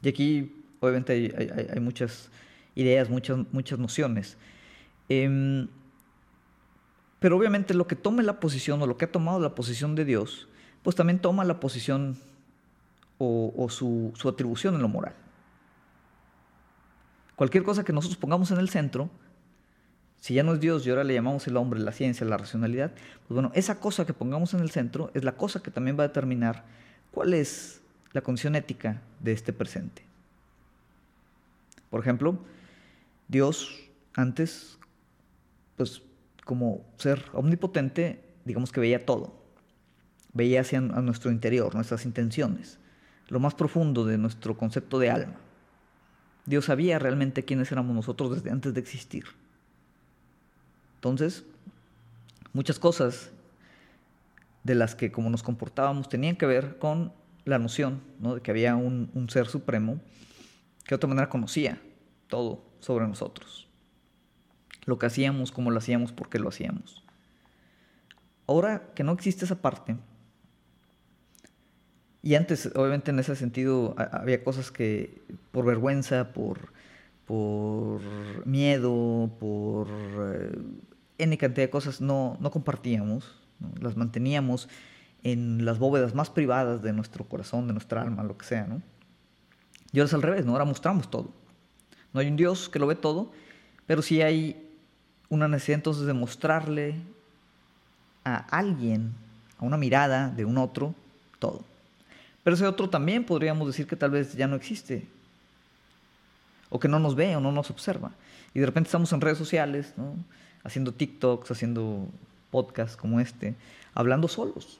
Y 0.01 0.09
aquí, 0.09 0.63
obviamente, 0.79 1.69
hay, 1.73 1.79
muchas 1.79 2.29
ideas, 2.75 3.09
muchas, 3.09 3.39
muchas 3.51 3.79
nociones. 3.79 4.37
Em, 5.09 5.67
pero 7.19 7.37
obviamente 7.37 7.73
lo 7.73 7.87
que 7.87 7.95
tome 7.95 8.23
la 8.23 8.39
posición 8.39 8.81
o 8.81 8.87
lo 8.87 8.97
que 8.97 9.05
ha 9.05 9.11
tomado 9.11 9.39
la 9.39 9.55
posición 9.55 9.95
de 9.95 10.05
Dios, 10.05 10.47
pues 10.83 10.95
también 10.95 11.19
toma 11.19 11.43
la 11.45 11.59
posición 11.59 12.17
o, 13.17 13.67
su, 13.69 14.13
atribución 14.25 14.75
en 14.75 14.81
lo 14.81 14.87
moral. 14.87 15.15
Cualquier 17.37 17.63
cosa 17.63 17.85
que 17.85 17.93
nosotros 17.93 18.17
pongamos 18.17 18.49
en 18.49 18.57
el 18.57 18.67
centro, 18.67 19.11
si 20.19 20.33
ya 20.33 20.41
no 20.41 20.55
es 20.55 20.59
Dios 20.59 20.85
y 20.85 20.89
ahora 20.89 21.03
le 21.03 21.13
llamamos 21.13 21.45
el 21.45 21.55
hombre, 21.55 21.79
la 21.79 21.91
ciencia, 21.91 22.25
la 22.25 22.35
racionalidad, 22.35 22.93
pues 23.27 23.35
bueno, 23.35 23.51
esa 23.53 23.79
cosa 23.79 24.07
que 24.07 24.13
pongamos 24.13 24.55
en 24.55 24.61
el 24.61 24.71
centro 24.71 25.11
es 25.13 25.23
la 25.23 25.33
cosa 25.33 25.61
que 25.61 25.69
también 25.69 25.99
va 25.99 26.03
a 26.03 26.07
determinar 26.07 26.65
cuál 27.11 27.35
es 27.35 27.79
la 28.11 28.21
condición 28.21 28.55
ética 28.55 29.03
de 29.19 29.33
este 29.33 29.53
presente. 29.53 30.01
Por 31.91 31.99
ejemplo, 31.99 32.39
Dios 33.27 33.83
antes, 34.15 34.79
pues 35.75 36.01
como 36.43 36.81
ser 36.97 37.23
omnipotente, 37.33 38.23
digamos 38.45 38.71
que 38.71 38.79
veía 38.79 39.05
todo, 39.05 39.35
veía 40.33 40.61
hacia 40.61 40.81
nuestro 40.81 41.29
interior, 41.29 41.75
nuestras 41.75 42.03
intenciones, 42.03 42.79
lo 43.27 43.39
más 43.39 43.53
profundo 43.53 44.05
de 44.05 44.17
nuestro 44.17 44.57
concepto 44.57 44.97
de 44.97 45.11
alma. 45.11 45.35
Dios 46.47 46.65
sabía 46.65 46.97
realmente 46.97 47.43
quiénes 47.43 47.71
éramos 47.71 47.93
nosotros 47.93 48.33
desde 48.33 48.49
antes 48.49 48.73
de 48.73 48.79
existir. 48.79 49.25
Entonces, 50.95 51.43
muchas 52.53 52.79
cosas 52.79 53.31
de 54.63 54.73
las 54.73 54.95
que 54.95 55.11
como 55.11 55.29
nos 55.29 55.43
comportábamos 55.43 56.09
tenían 56.09 56.37
que 56.37 56.45
ver 56.45 56.79
con 56.79 57.13
la 57.43 57.59
noción 57.59 58.01
de 58.19 58.41
que 58.41 58.51
había 58.51 58.77
un, 58.77 59.27
ser 59.29 59.47
supremo 59.47 59.99
que 60.85 60.89
de 60.89 60.95
otra 60.95 61.09
manera 61.09 61.29
conocía 61.29 61.81
todo 62.27 62.63
sobre 62.79 63.05
nosotros. 63.07 63.67
Lo 64.85 64.97
que 64.97 65.05
hacíamos, 65.05 65.51
cómo 65.51 65.69
lo 65.69 65.79
hacíamos, 65.79 66.13
por 66.13 66.29
qué 66.29 66.39
lo 66.39 66.47
hacíamos. 66.47 67.03
Ahora 68.47 68.93
que 68.95 69.03
no 69.03 69.11
existe 69.11 69.43
esa 69.43 69.61
parte, 69.61 69.97
y 72.23 72.35
antes, 72.35 72.69
obviamente, 72.75 73.11
en 73.11 73.19
ese 73.19 73.35
sentido, 73.35 73.95
había 73.97 74.43
cosas 74.43 74.71
que 74.71 75.21
por 75.51 75.65
vergüenza, 75.65 76.33
por, 76.33 76.73
por 77.25 78.01
miedo, 78.45 79.29
por 79.39 79.87
eh, 79.89 80.57
N 81.19 81.37
cantidad 81.37 81.67
de 81.67 81.69
cosas 81.69 82.01
no, 82.01 82.37
no 82.39 82.51
compartíamos, 82.51 83.35
las 83.79 83.97
manteníamos 83.97 84.69
en 85.23 85.65
las 85.65 85.79
bóvedas 85.79 86.13
más 86.15 86.29
privadas 86.29 86.81
de 86.81 86.93
nuestro 86.93 87.25
corazón, 87.25 87.67
de 87.67 87.73
nuestra 87.73 88.01
alma, 88.01 88.23
lo 88.23 88.37
que 88.37 88.45
sea, 88.45 88.65
¿no? 88.67 88.81
Y 89.91 89.99
ahora 89.99 90.07
es 90.07 90.13
al 90.13 90.21
revés, 90.21 90.45
¿no? 90.45 90.51
Ahora 90.51 90.65
mostramos 90.65 91.09
todo. 91.09 91.31
No 92.13 92.19
hay 92.19 92.27
un 92.27 92.35
Dios 92.35 92.69
que 92.69 92.79
lo 92.79 92.87
ve 92.87 92.95
todo, 92.95 93.31
pero 93.85 94.01
sí 94.01 94.21
hay 94.21 94.69
una 95.29 95.47
necesidad 95.47 95.77
entonces 95.77 96.05
de 96.05 96.13
mostrarle 96.13 96.95
a 98.23 98.35
alguien, 98.35 99.13
a 99.57 99.65
una 99.65 99.77
mirada 99.77 100.29
de 100.29 100.45
un 100.45 100.57
otro, 100.57 100.93
todo. 101.39 101.63
Pero 102.47 102.55
ese 102.55 102.65
otro 102.65 102.89
también 102.89 103.25
podríamos 103.25 103.67
decir 103.67 103.87
que 103.87 103.97
tal 103.97 104.11
vez 104.11 104.37
ya 104.37 104.47
no 104.47 104.55
existe, 104.55 105.05
o 106.69 106.79
que 106.79 106.87
no 106.87 106.97
nos 106.97 107.13
ve 107.13 107.35
o 107.35 107.41
no 107.41 107.51
nos 107.51 107.69
observa. 107.69 108.13
Y 108.53 108.61
de 108.61 108.65
repente 108.65 108.87
estamos 108.87 109.11
en 109.11 109.19
redes 109.19 109.37
sociales, 109.37 109.93
haciendo 110.63 110.93
TikToks, 110.93 111.51
haciendo 111.51 112.07
podcasts 112.49 112.95
como 112.95 113.19
este, 113.19 113.53
hablando 113.93 114.29
solos 114.29 114.79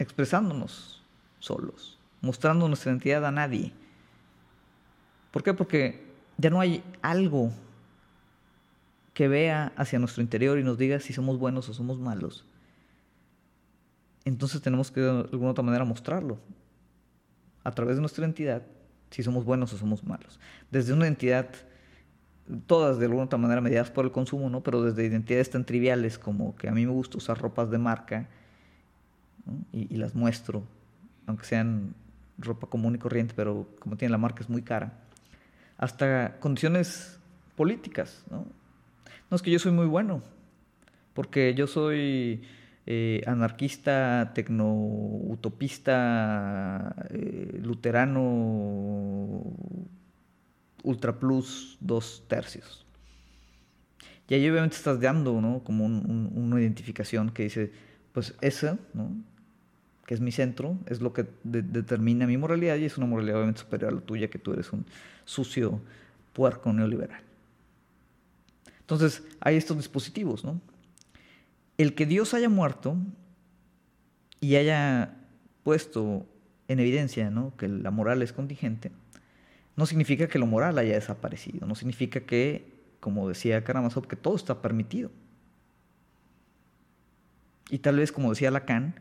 expresándonos 0.00 1.00
solos, 1.38 1.96
mostrando 2.22 2.66
nuestra 2.66 2.90
identidad 2.90 3.24
a 3.24 3.30
nadie. 3.30 3.70
¿Por 5.30 5.44
qué? 5.44 5.54
Porque 5.54 6.02
ya 6.38 6.50
no 6.50 6.58
hay 6.58 6.82
algo 7.02 7.52
que 9.14 9.28
vea 9.28 9.72
hacia 9.76 10.00
nuestro 10.00 10.22
interior 10.22 10.58
y 10.58 10.64
nos 10.64 10.76
diga 10.76 10.98
si 10.98 11.12
somos 11.12 11.38
buenos 11.38 11.68
o 11.68 11.74
somos 11.74 12.00
malos. 12.00 12.44
Entonces 14.24 14.60
tenemos 14.60 14.90
que 14.90 15.00
de 15.00 15.10
alguna 15.10 15.50
otra 15.50 15.64
manera 15.64 15.84
mostrarlo 15.84 16.38
a 17.64 17.70
través 17.72 17.96
de 17.96 18.00
nuestra 18.00 18.24
identidad 18.24 18.62
si 19.10 19.22
somos 19.22 19.44
buenos 19.44 19.72
o 19.72 19.76
somos 19.76 20.04
malos. 20.04 20.38
Desde 20.70 20.92
una 20.92 21.06
identidad, 21.06 21.48
todas 22.66 22.98
de 22.98 23.06
alguna 23.06 23.24
otra 23.24 23.38
manera 23.38 23.60
mediadas 23.60 23.90
por 23.90 24.04
el 24.04 24.12
consumo, 24.12 24.48
¿no? 24.50 24.62
Pero 24.62 24.82
desde 24.82 25.04
identidades 25.04 25.50
tan 25.50 25.64
triviales 25.64 26.18
como 26.18 26.54
que 26.56 26.68
a 26.68 26.72
mí 26.72 26.86
me 26.86 26.92
gusta 26.92 27.18
usar 27.18 27.38
ropas 27.38 27.70
de 27.70 27.78
marca 27.78 28.28
y, 29.72 29.96
las 29.96 30.14
muestro, 30.14 30.62
aunque 31.26 31.44
sean 31.44 31.94
ropa 32.38 32.68
común 32.68 32.94
y 32.94 32.98
corriente, 32.98 33.34
pero 33.34 33.68
como 33.80 33.96
tiene 33.96 34.12
la 34.12 34.18
marca 34.18 34.42
es 34.42 34.48
muy 34.48 34.62
cara, 34.62 34.92
hasta 35.76 36.38
condiciones 36.38 37.18
políticas. 37.56 38.24
no 38.30 39.36
es 39.36 39.42
que 39.42 39.50
yo 39.50 39.58
soy 39.58 39.72
muy 39.72 39.86
bueno, 39.86 40.22
porque 41.14 41.54
yo 41.54 41.66
soy 41.66 42.42
eh, 42.86 43.22
anarquista, 43.26 44.32
tecno-utopista, 44.34 46.94
eh, 47.10 47.60
luterano, 47.62 49.44
ultra 50.82 51.18
plus, 51.18 51.76
dos 51.80 52.24
tercios. 52.26 52.86
Y 54.28 54.34
ahí 54.34 54.48
obviamente 54.48 54.76
estás 54.76 55.00
dando, 55.00 55.40
¿no? 55.40 55.62
Como 55.64 55.84
una 55.84 56.60
identificación 56.60 57.30
que 57.30 57.44
dice, 57.44 57.72
pues 58.12 58.34
esa, 58.40 58.78
¿no? 58.94 59.10
Que 60.06 60.14
es 60.14 60.20
mi 60.20 60.32
centro, 60.32 60.78
es 60.86 61.00
lo 61.00 61.12
que 61.12 61.26
determina 61.42 62.26
mi 62.26 62.36
moralidad 62.36 62.76
y 62.76 62.84
es 62.84 62.96
una 62.96 63.06
moralidad 63.06 63.38
obviamente 63.38 63.60
superior 63.60 63.92
a 63.92 63.94
la 63.96 64.00
tuya, 64.00 64.30
que 64.30 64.38
tú 64.38 64.52
eres 64.52 64.72
un 64.72 64.86
sucio 65.24 65.80
puerco 66.32 66.72
neoliberal. 66.72 67.22
Entonces, 68.80 69.22
hay 69.40 69.56
estos 69.56 69.76
dispositivos, 69.76 70.44
¿no? 70.44 70.60
El 71.80 71.94
que 71.94 72.04
Dios 72.04 72.34
haya 72.34 72.50
muerto 72.50 72.94
y 74.38 74.56
haya 74.56 75.16
puesto 75.62 76.26
en 76.68 76.78
evidencia 76.78 77.32
que 77.56 77.68
la 77.68 77.90
moral 77.90 78.20
es 78.20 78.34
contingente, 78.34 78.92
no 79.76 79.86
significa 79.86 80.28
que 80.28 80.38
lo 80.38 80.44
moral 80.44 80.76
haya 80.76 80.92
desaparecido, 80.92 81.66
no 81.66 81.74
significa 81.74 82.20
que, 82.20 82.70
como 83.00 83.26
decía 83.30 83.64
Karamazov, 83.64 84.06
que 84.06 84.16
todo 84.16 84.36
está 84.36 84.60
permitido. 84.60 85.10
Y 87.70 87.78
tal 87.78 87.96
vez, 87.96 88.12
como 88.12 88.28
decía 88.28 88.50
Lacan, 88.50 89.00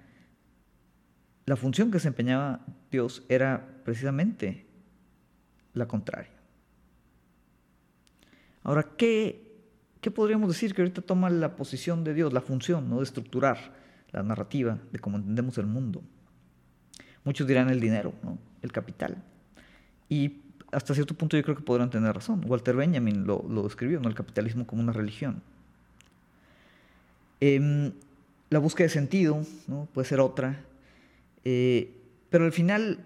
la 1.47 1.57
función 1.57 1.89
que 1.89 1.97
desempeñaba 1.97 2.61
Dios 2.91 3.23
era 3.27 3.81
precisamente 3.83 4.65
la 5.73 5.85
contraria. 5.85 6.31
Ahora, 8.63 8.87
¿qué 8.95 9.48
¿qué 10.01 10.11
podríamos 10.11 10.49
decir 10.49 10.73
que 10.73 10.81
ahorita 10.81 11.01
toma 11.01 11.29
la 11.29 11.55
posición 11.55 12.03
de 12.03 12.13
Dios, 12.13 12.33
la 12.33 12.41
función 12.41 12.89
¿no? 12.89 12.97
de 12.97 13.03
estructurar 13.03 13.57
la 14.11 14.23
narrativa 14.23 14.77
de 14.91 14.99
cómo 14.99 15.17
entendemos 15.17 15.57
el 15.57 15.65
mundo? 15.65 16.01
Muchos 17.23 17.47
dirán 17.47 17.69
el 17.69 17.79
dinero, 17.79 18.13
¿no? 18.23 18.37
el 18.61 18.71
capital. 18.71 19.17
Y 20.07 20.37
hasta 20.71 20.93
cierto 20.93 21.13
punto 21.15 21.37
yo 21.37 21.43
creo 21.43 21.55
que 21.55 21.63
podrán 21.63 21.89
tener 21.89 22.13
razón. 22.13 22.43
Walter 22.45 22.75
Benjamin 22.75 23.25
lo, 23.25 23.45
lo 23.49 23.63
describió, 23.63 23.99
¿no? 23.99 24.07
el 24.07 24.15
capitalismo 24.15 24.65
como 24.65 24.81
una 24.81 24.93
religión. 24.93 25.41
Em, 27.41 27.91
la 28.49 28.59
búsqueda 28.59 28.87
de 28.87 28.93
sentido 28.93 29.41
¿no? 29.67 29.87
puede 29.93 30.07
ser 30.07 30.19
otra. 30.19 30.63
Eh, 31.43 31.93
pero 32.29 32.45
al 32.45 32.51
final 32.51 32.99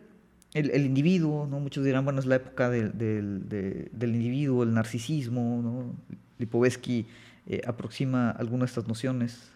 el, 0.53 0.85
individuo, 0.85 1.47
¿no? 1.47 1.59
muchos 1.59 1.83
dirán, 1.83 2.05
bueno, 2.05 2.19
es 2.19 2.25
la 2.25 2.35
época 2.35 2.69
del, 2.69 2.97
del 2.97 4.15
individuo, 4.15 4.63
el 4.63 4.73
narcisismo, 4.73 5.61
¿no? 5.63 5.95
Lipovetsky 6.43 7.05
eh, 7.47 7.61
aproxima 7.65 8.31
algunas 8.31 8.69
de 8.69 8.71
estas 8.71 8.87
nociones 8.87 9.49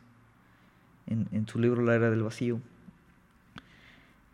en, 1.05 1.47
su 1.47 1.59
libro 1.59 1.81
La 1.81 1.95
Era 1.95 2.09
del 2.09 2.23
Vacío. 2.23 2.59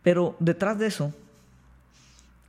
Pero 0.02 0.36
detrás 0.40 0.80
de 0.80 0.88
eso, 0.88 1.14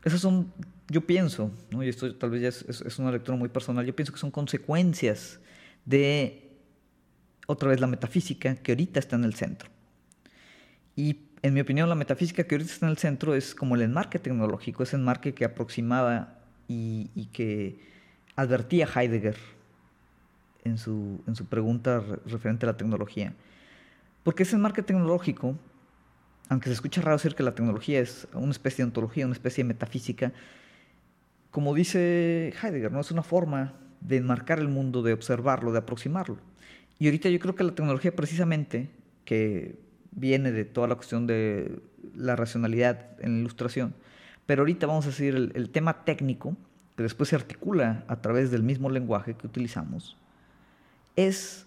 esas 0.03 0.21
son, 0.21 0.51
yo 0.89 1.03
pienso, 1.03 1.51
y 1.71 1.89
esto 1.89 2.15
tal 2.17 2.31
vez 2.31 2.43
ya 2.43 2.49
es, 2.49 2.99
una 2.99 3.13
lectura 3.13 3.37
muy 3.37 3.49
personal, 3.49 3.85
yo 3.85 3.95
pienso 3.95 4.13
que 4.13 4.19
son 4.19 4.31
consecuencias 4.31 5.41
de, 5.85 6.51
otra 7.47 7.69
vez, 7.69 7.81
la 7.81 7.87
metafísica 7.87 8.57
que 8.57 8.73
ahorita 8.73 8.99
está 8.99 9.17
en 9.17 9.25
el 9.25 9.35
centro. 9.35 9.69
Y 10.97 11.19
en 11.43 11.53
mi 11.53 11.61
opinión, 11.61 11.89
la 11.89 11.95
metafísica 11.95 12.45
que 12.45 12.55
ahorita 12.55 12.73
está 12.73 12.87
en 12.87 12.93
el 12.93 12.99
centro 12.99 13.35
es 13.35 13.55
como 13.55 13.75
el 13.75 13.83
enmarque 13.83 14.19
tecnológico, 14.19 14.83
ese 14.83 14.97
enmarque 14.97 15.35
que 15.35 15.45
aproximaba 15.45 16.39
y, 16.67 17.11
y 17.15 17.27
que 17.27 17.79
advertía 18.37 18.89
Heidegger 18.89 19.37
en 20.65 20.79
su, 20.79 21.23
en 21.27 21.37
su 21.37 21.47
pregunta 21.47 22.03
referente 22.27 22.67
a 22.67 22.73
la 22.73 22.77
tecnología. 22.77 23.35
Porque 24.23 24.43
ese 24.43 24.57
enmarque 24.57 24.83
tecnológico, 24.83 25.57
aunque 26.49 26.69
se 26.69 26.75
escucha 26.75 27.03
raro 27.03 27.17
decir 27.17 27.35
que 27.35 27.43
la 27.43 27.55
tecnología 27.55 28.01
es 28.01 28.27
una 28.33 28.51
especie 28.51 28.83
de 28.83 28.89
ontología, 28.89 29.27
una 29.27 29.35
especie 29.35 29.63
de 29.63 29.69
metafísica, 29.69 30.33
como 31.51 31.75
dice 31.75 32.53
Heidegger, 32.63 32.91
¿no? 32.91 33.01
es 33.01 33.11
una 33.11 33.23
forma 33.23 33.75
de 34.01 34.17
enmarcar 34.17 34.59
el 34.59 34.69
mundo, 34.69 35.03
de 35.03 35.13
observarlo, 35.13 35.73
de 35.73 35.79
aproximarlo. 35.79 36.39
Y 36.99 37.07
ahorita 37.07 37.29
yo 37.29 37.39
creo 37.39 37.55
que 37.55 37.65
la 37.65 37.75
tecnología 37.75 38.15
precisamente, 38.15 38.91
que 39.25 39.79
viene 40.11 40.53
de 40.53 40.65
toda 40.65 40.89
la 40.89 40.95
cuestión 40.97 41.27
de 41.27 41.81
la 42.15 42.37
racionalidad 42.37 43.21
en 43.21 43.35
la 43.35 43.41
ilustración, 43.41 43.95
pero 44.47 44.63
ahorita 44.63 44.87
vamos 44.87 45.05
a 45.07 45.09
decir 45.09 45.35
el, 45.35 45.53
el 45.55 45.71
tema 45.71 46.05
técnico, 46.05 46.57
que 46.97 47.03
después 47.03 47.29
se 47.29 47.37
articula 47.37 48.05
a 48.09 48.21
través 48.21 48.51
del 48.51 48.63
mismo 48.63 48.91
lenguaje 48.91 49.35
que 49.35 49.47
utilizamos, 49.47 50.17
es 51.17 51.67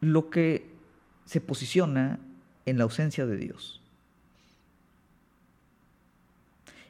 lo 0.00 0.30
que 0.30 0.70
se 1.24 1.40
posiciona 1.40 2.18
en 2.66 2.78
la 2.78 2.84
ausencia 2.84 3.26
de 3.26 3.36
Dios. 3.36 3.80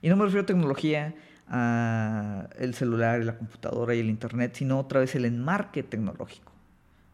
Y 0.03 0.09
no 0.09 0.17
me 0.17 0.25
refiero 0.25 0.43
a 0.43 0.47
tecnología, 0.47 1.15
a 1.49 2.49
el 2.59 2.75
celular, 2.75 3.23
la 3.25 3.37
computadora 3.37 3.95
y 3.95 4.01
el 4.01 4.09
internet, 4.09 4.55
sino 4.55 4.79
otra 4.79 5.01
vez 5.01 5.15
el 5.15 5.25
enmarque 5.25 5.83
tecnológico, 5.83 6.53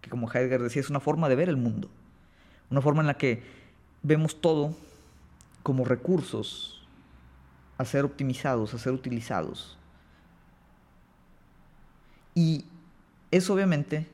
que 0.00 0.10
como 0.10 0.30
Heidegger 0.30 0.62
decía 0.62 0.80
es 0.80 0.90
una 0.90 1.00
forma 1.00 1.28
de 1.28 1.36
ver 1.36 1.48
el 1.48 1.56
mundo, 1.56 1.90
una 2.70 2.80
forma 2.80 3.00
en 3.00 3.08
la 3.08 3.14
que 3.14 3.42
vemos 4.02 4.40
todo 4.40 4.76
como 5.62 5.84
recursos 5.84 6.86
a 7.78 7.84
ser 7.84 8.04
optimizados, 8.04 8.72
a 8.72 8.78
ser 8.78 8.92
utilizados. 8.92 9.76
Y 12.34 12.64
eso 13.30 13.54
obviamente 13.54 14.06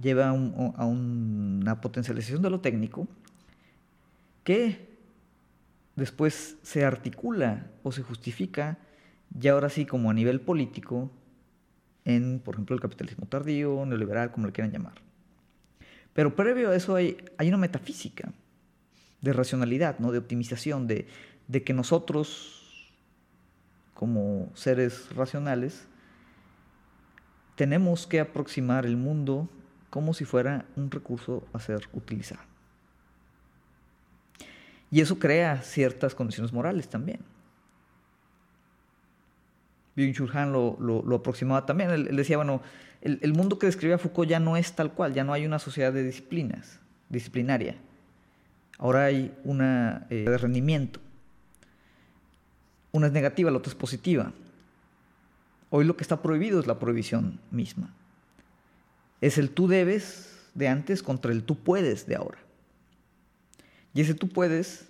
lleva 0.00 0.28
a, 0.28 0.32
una 0.32 1.80
potencialización 1.80 2.42
de 2.42 2.50
lo 2.50 2.60
técnico 2.60 3.06
que 4.44 4.88
después 5.96 6.56
se 6.62 6.84
articula 6.84 7.70
o 7.82 7.92
se 7.92 8.02
justifica 8.02 8.78
ya 9.38 9.52
ahora 9.52 9.68
sí 9.68 9.86
como 9.86 10.10
a 10.10 10.14
nivel 10.14 10.40
político 10.40 11.10
en, 12.04 12.40
por 12.40 12.54
ejemplo, 12.54 12.74
el 12.74 12.80
capitalismo 12.80 13.26
tardío, 13.26 13.84
neoliberal, 13.86 14.32
como 14.32 14.46
le 14.46 14.52
quieran 14.52 14.72
llamar. 14.72 14.94
Pero 16.14 16.34
previo 16.34 16.70
a 16.70 16.76
eso 16.76 16.96
hay, 16.96 17.18
hay 17.36 17.48
una 17.48 17.58
metafísica 17.58 18.32
de 19.20 19.32
racionalidad, 19.32 19.98
¿no? 19.98 20.10
de 20.10 20.18
optimización, 20.18 20.86
de, 20.86 21.06
de 21.46 21.62
que 21.62 21.72
nosotros, 21.72 22.92
como 23.94 24.50
seres 24.54 25.14
racionales, 25.14 25.86
tenemos 27.54 28.06
que 28.06 28.20
aproximar 28.20 28.86
el 28.86 28.96
mundo 28.96 29.48
como 29.90 30.14
si 30.14 30.24
fuera 30.24 30.64
un 30.76 30.90
recurso 30.90 31.44
a 31.52 31.60
ser 31.60 31.88
utilizado. 31.92 32.40
Y 34.90 35.00
eso 35.00 35.18
crea 35.18 35.62
ciertas 35.62 36.14
condiciones 36.14 36.52
morales 36.52 36.88
también. 36.88 37.20
Byung-Chul 39.96 40.34
Han 40.34 40.52
lo, 40.52 41.14
aproximaba 41.14 41.66
también. 41.66 41.90
Él, 41.90 42.16
decía, 42.16 42.36
bueno, 42.36 42.62
el, 43.02 43.32
mundo 43.34 43.58
que 43.58 43.66
describía 43.66 43.98
Foucault 43.98 44.28
ya 44.28 44.40
no 44.40 44.56
es 44.56 44.72
tal 44.72 44.92
cual, 44.92 45.14
ya 45.14 45.24
no 45.24 45.32
hay 45.32 45.46
una 45.46 45.58
sociedad 45.58 45.92
de 45.92 46.04
disciplinas, 46.04 46.80
disciplinaria. 47.08 47.76
Ahora 48.78 49.04
hay 49.04 49.34
una 49.44 50.06
eh, 50.10 50.24
de 50.28 50.38
rendimiento. 50.38 51.00
Una 52.92 53.06
es 53.06 53.12
negativa, 53.12 53.50
la 53.50 53.58
otra 53.58 53.70
es 53.70 53.76
positiva. 53.76 54.32
Hoy 55.68 55.84
lo 55.84 55.96
que 55.96 56.02
está 56.02 56.20
prohibido 56.22 56.58
es 56.58 56.66
la 56.66 56.78
prohibición 56.78 57.38
misma. 57.50 57.94
Es 59.20 59.38
el 59.38 59.50
tú 59.50 59.68
debes 59.68 60.38
de 60.54 60.68
antes 60.68 61.02
contra 61.02 61.32
el 61.32 61.44
tú 61.44 61.56
puedes 61.56 62.06
de 62.06 62.16
ahora. 62.16 62.38
Y 63.94 64.00
ese 64.00 64.14
tú 64.14 64.28
puedes 64.28 64.86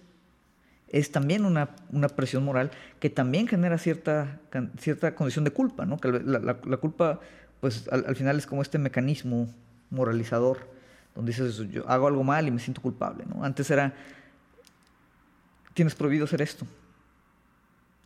es 0.89 1.13
también 1.13 1.45
una, 1.45 1.69
presión 2.17 2.45
moral 2.45 2.71
que 2.99 3.11
también 3.11 3.47
genera 3.47 3.79
cierta, 3.79 4.41
cierta 4.79 5.15
condición 5.15 5.45
de 5.45 5.53
culpa, 5.53 5.87
¿no? 5.87 5.99
Que 5.99 6.09
la, 6.09 6.77
culpa, 6.79 7.21
pues 7.61 7.89
al, 7.91 8.17
final 8.17 8.39
es 8.39 8.47
como 8.47 8.63
este 8.63 8.79
mecanismo 8.79 9.49
moralizador, 9.91 10.69
donde 11.15 11.33
dices, 11.33 11.59
yo 11.71 11.89
hago 11.89 12.09
algo 12.09 12.25
mal 12.25 12.47
y 12.49 12.51
me 12.51 12.59
siento 12.59 12.83
culpable, 12.83 13.25
¿no? 13.27 13.45
Antes 13.45 13.71
era, 13.71 13.95
tienes 15.75 15.95
prohibido 15.95 16.25
hacer 16.25 16.43
esto. 16.43 16.67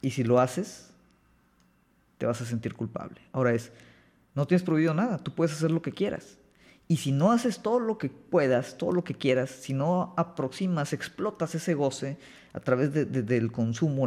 Y 0.03 0.11
si 0.11 0.23
lo 0.23 0.39
haces, 0.39 0.91
te 2.19 2.27
vas 2.27 2.41
a 2.43 2.45
sentir 2.45 2.75
culpable. 2.75 3.21
Ahora 3.33 3.55
es, 3.55 3.73
no 4.35 4.47
tienes 4.47 4.62
prohibido 4.62 4.94
nada, 4.94 5.18
tú 5.18 5.33
puedes 5.33 5.55
hacer 5.55 5.70
lo 5.70 5.83
que 5.83 5.92
quieras. 5.92 6.38
Y 6.87 6.99
si 6.99 7.12
no 7.12 7.33
haces 7.33 7.61
todo 7.61 7.81
lo 7.81 7.97
que 7.97 8.11
puedas, 8.11 8.77
todo 8.77 8.92
lo 8.92 9.05
que 9.05 9.14
quieras, 9.14 9.51
si 9.51 9.73
no 9.73 10.12
aproximas, 10.16 10.92
explotas 10.92 11.55
ese 11.55 11.75
goce 11.75 12.18
a 12.53 12.61
través 12.61 12.92
del 12.92 13.53
consumo, 13.53 14.07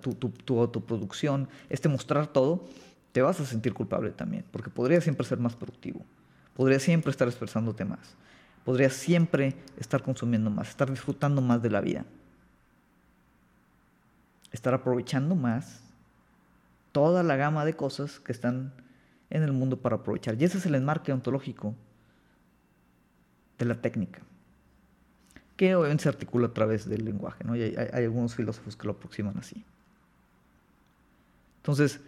tu, 0.00 0.14
tu, 0.14 0.58
autoproducción, 0.60 1.48
este 1.68 1.88
mostrar 1.88 2.26
todo, 2.28 2.64
te 3.12 3.20
vas 3.20 3.40
a 3.40 3.44
sentir 3.44 3.74
culpable 3.74 4.10
también, 4.10 4.44
porque 4.50 4.70
podrías 4.70 5.04
siempre 5.04 5.26
ser 5.26 5.38
más 5.38 5.54
productivo, 5.54 6.04
podrías 6.54 6.82
siempre 6.82 7.10
estar 7.10 7.28
expresándote 7.28 7.84
más, 7.84 8.16
podrías 8.64 8.94
siempre 8.94 9.54
estar 9.78 10.02
consumiendo 10.02 10.50
más, 10.50 10.70
estar 10.70 10.90
disfrutando 10.90 11.42
más 11.42 11.62
de 11.62 11.70
la 11.70 11.82
vida, 11.82 12.06
estar 14.50 14.72
aprovechando 14.72 15.34
más 15.34 15.82
toda 16.90 17.22
la 17.22 17.36
gama 17.36 17.64
de 17.64 17.74
cosas 17.74 18.18
que 18.18 18.32
están 18.32 18.72
en 19.34 19.42
el 19.42 19.52
mundo 19.52 19.76
para 19.78 19.96
aprovechar. 19.96 20.40
Y 20.40 20.44
ese 20.44 20.58
es 20.58 20.66
el 20.66 20.74
enmarque 20.74 21.12
ontológico 21.12 21.74
de 23.58 23.64
la 23.66 23.74
técnica. 23.80 24.20
que 25.56 25.76
obviamente 25.76 26.02
se 26.02 26.08
articula 26.08 26.48
a 26.48 26.52
través 26.52 26.88
del 26.88 27.04
lenguaje, 27.04 27.44
¿no? 27.44 27.52
Hay, 27.52 27.62
hay 27.62 28.04
algunos 28.04 28.34
filósofos 28.34 28.76
que 28.76 28.86
lo 28.86 28.94
aproximan 28.94 29.38
así. 29.38 29.64
Entonces, 31.58 32.00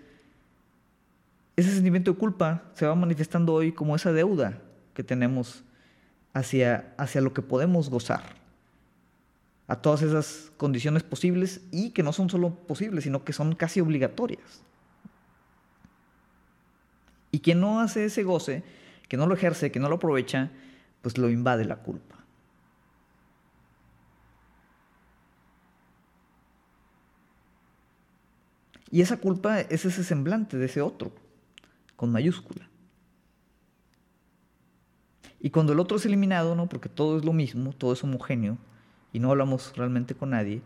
ese 1.54 1.72
sentimiento 1.72 2.12
de 2.12 2.18
culpa 2.18 2.64
se 2.74 2.86
va 2.86 2.94
manifestando 2.96 3.54
hoy 3.54 3.72
como 3.72 3.94
esa 3.94 4.12
deuda 4.12 4.58
que 4.94 5.04
tenemos 5.04 5.62
hacia, 6.34 6.92
hacia 6.98 7.20
lo 7.20 7.32
que 7.32 7.40
podemos 7.40 7.88
gozar, 7.88 8.22
a 9.68 9.76
todas 9.76 10.02
esas 10.02 10.52
condiciones 10.56 11.02
posibles 11.02 11.60
y 11.70 11.90
que 11.90 12.02
no 12.02 12.12
son 12.12 12.28
solo 12.28 12.50
posibles, 12.50 13.04
sino 13.04 13.24
que 13.24 13.32
son 13.32 13.54
casi 13.54 13.80
obligatorias. 13.80 14.62
Y 17.36 17.40
quien 17.40 17.60
no 17.60 17.80
hace 17.80 18.06
ese 18.06 18.22
goce, 18.22 18.62
que 19.08 19.18
no 19.18 19.26
lo 19.26 19.34
ejerce, 19.34 19.70
que 19.70 19.78
no 19.78 19.90
lo 19.90 19.96
aprovecha, 19.96 20.50
pues 21.02 21.18
lo 21.18 21.28
invade 21.28 21.66
la 21.66 21.76
culpa. 21.76 22.16
Y 28.90 29.02
esa 29.02 29.18
culpa 29.18 29.60
es 29.60 29.84
ese 29.84 30.02
semblante 30.02 30.56
de 30.56 30.64
ese 30.64 30.80
otro, 30.80 31.12
con 31.94 32.10
mayúscula. 32.10 32.70
Y 35.38 35.50
cuando 35.50 35.74
el 35.74 35.80
otro 35.80 35.98
es 35.98 36.06
eliminado, 36.06 36.54
¿no? 36.54 36.70
porque 36.70 36.88
todo 36.88 37.18
es 37.18 37.24
lo 37.26 37.34
mismo, 37.34 37.74
todo 37.74 37.92
es 37.92 38.02
homogéneo, 38.02 38.56
y 39.12 39.18
no 39.18 39.30
hablamos 39.30 39.76
realmente 39.76 40.14
con 40.14 40.30
nadie, 40.30 40.62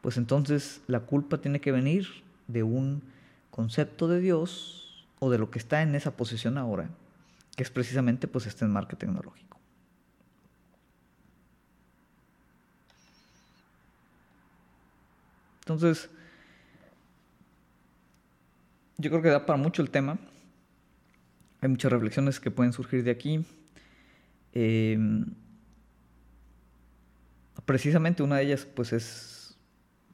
pues 0.00 0.16
entonces 0.16 0.82
la 0.88 0.98
culpa 0.98 1.38
tiene 1.38 1.60
que 1.60 1.70
venir 1.70 2.08
de 2.48 2.64
un 2.64 3.04
concepto 3.52 4.08
de 4.08 4.18
Dios 4.18 4.87
o 5.20 5.30
de 5.30 5.38
lo 5.38 5.50
que 5.50 5.58
está 5.58 5.82
en 5.82 5.94
esa 5.94 6.16
posición 6.16 6.58
ahora, 6.58 6.90
que 7.56 7.62
es 7.62 7.70
precisamente 7.70 8.28
pues 8.28 8.46
este 8.46 8.64
enmarque 8.64 8.96
tecnológico. 8.96 9.58
Entonces, 15.60 16.08
yo 18.96 19.10
creo 19.10 19.22
que 19.22 19.28
da 19.28 19.44
para 19.44 19.58
mucho 19.58 19.82
el 19.82 19.90
tema. 19.90 20.18
Hay 21.60 21.68
muchas 21.68 21.92
reflexiones 21.92 22.40
que 22.40 22.50
pueden 22.50 22.72
surgir 22.72 23.04
de 23.04 23.10
aquí. 23.10 23.44
Em, 24.54 25.26
precisamente 27.66 28.22
una 28.22 28.36
de 28.36 28.44
ellas, 28.44 28.64
pues, 28.64 28.94
es 28.94 29.58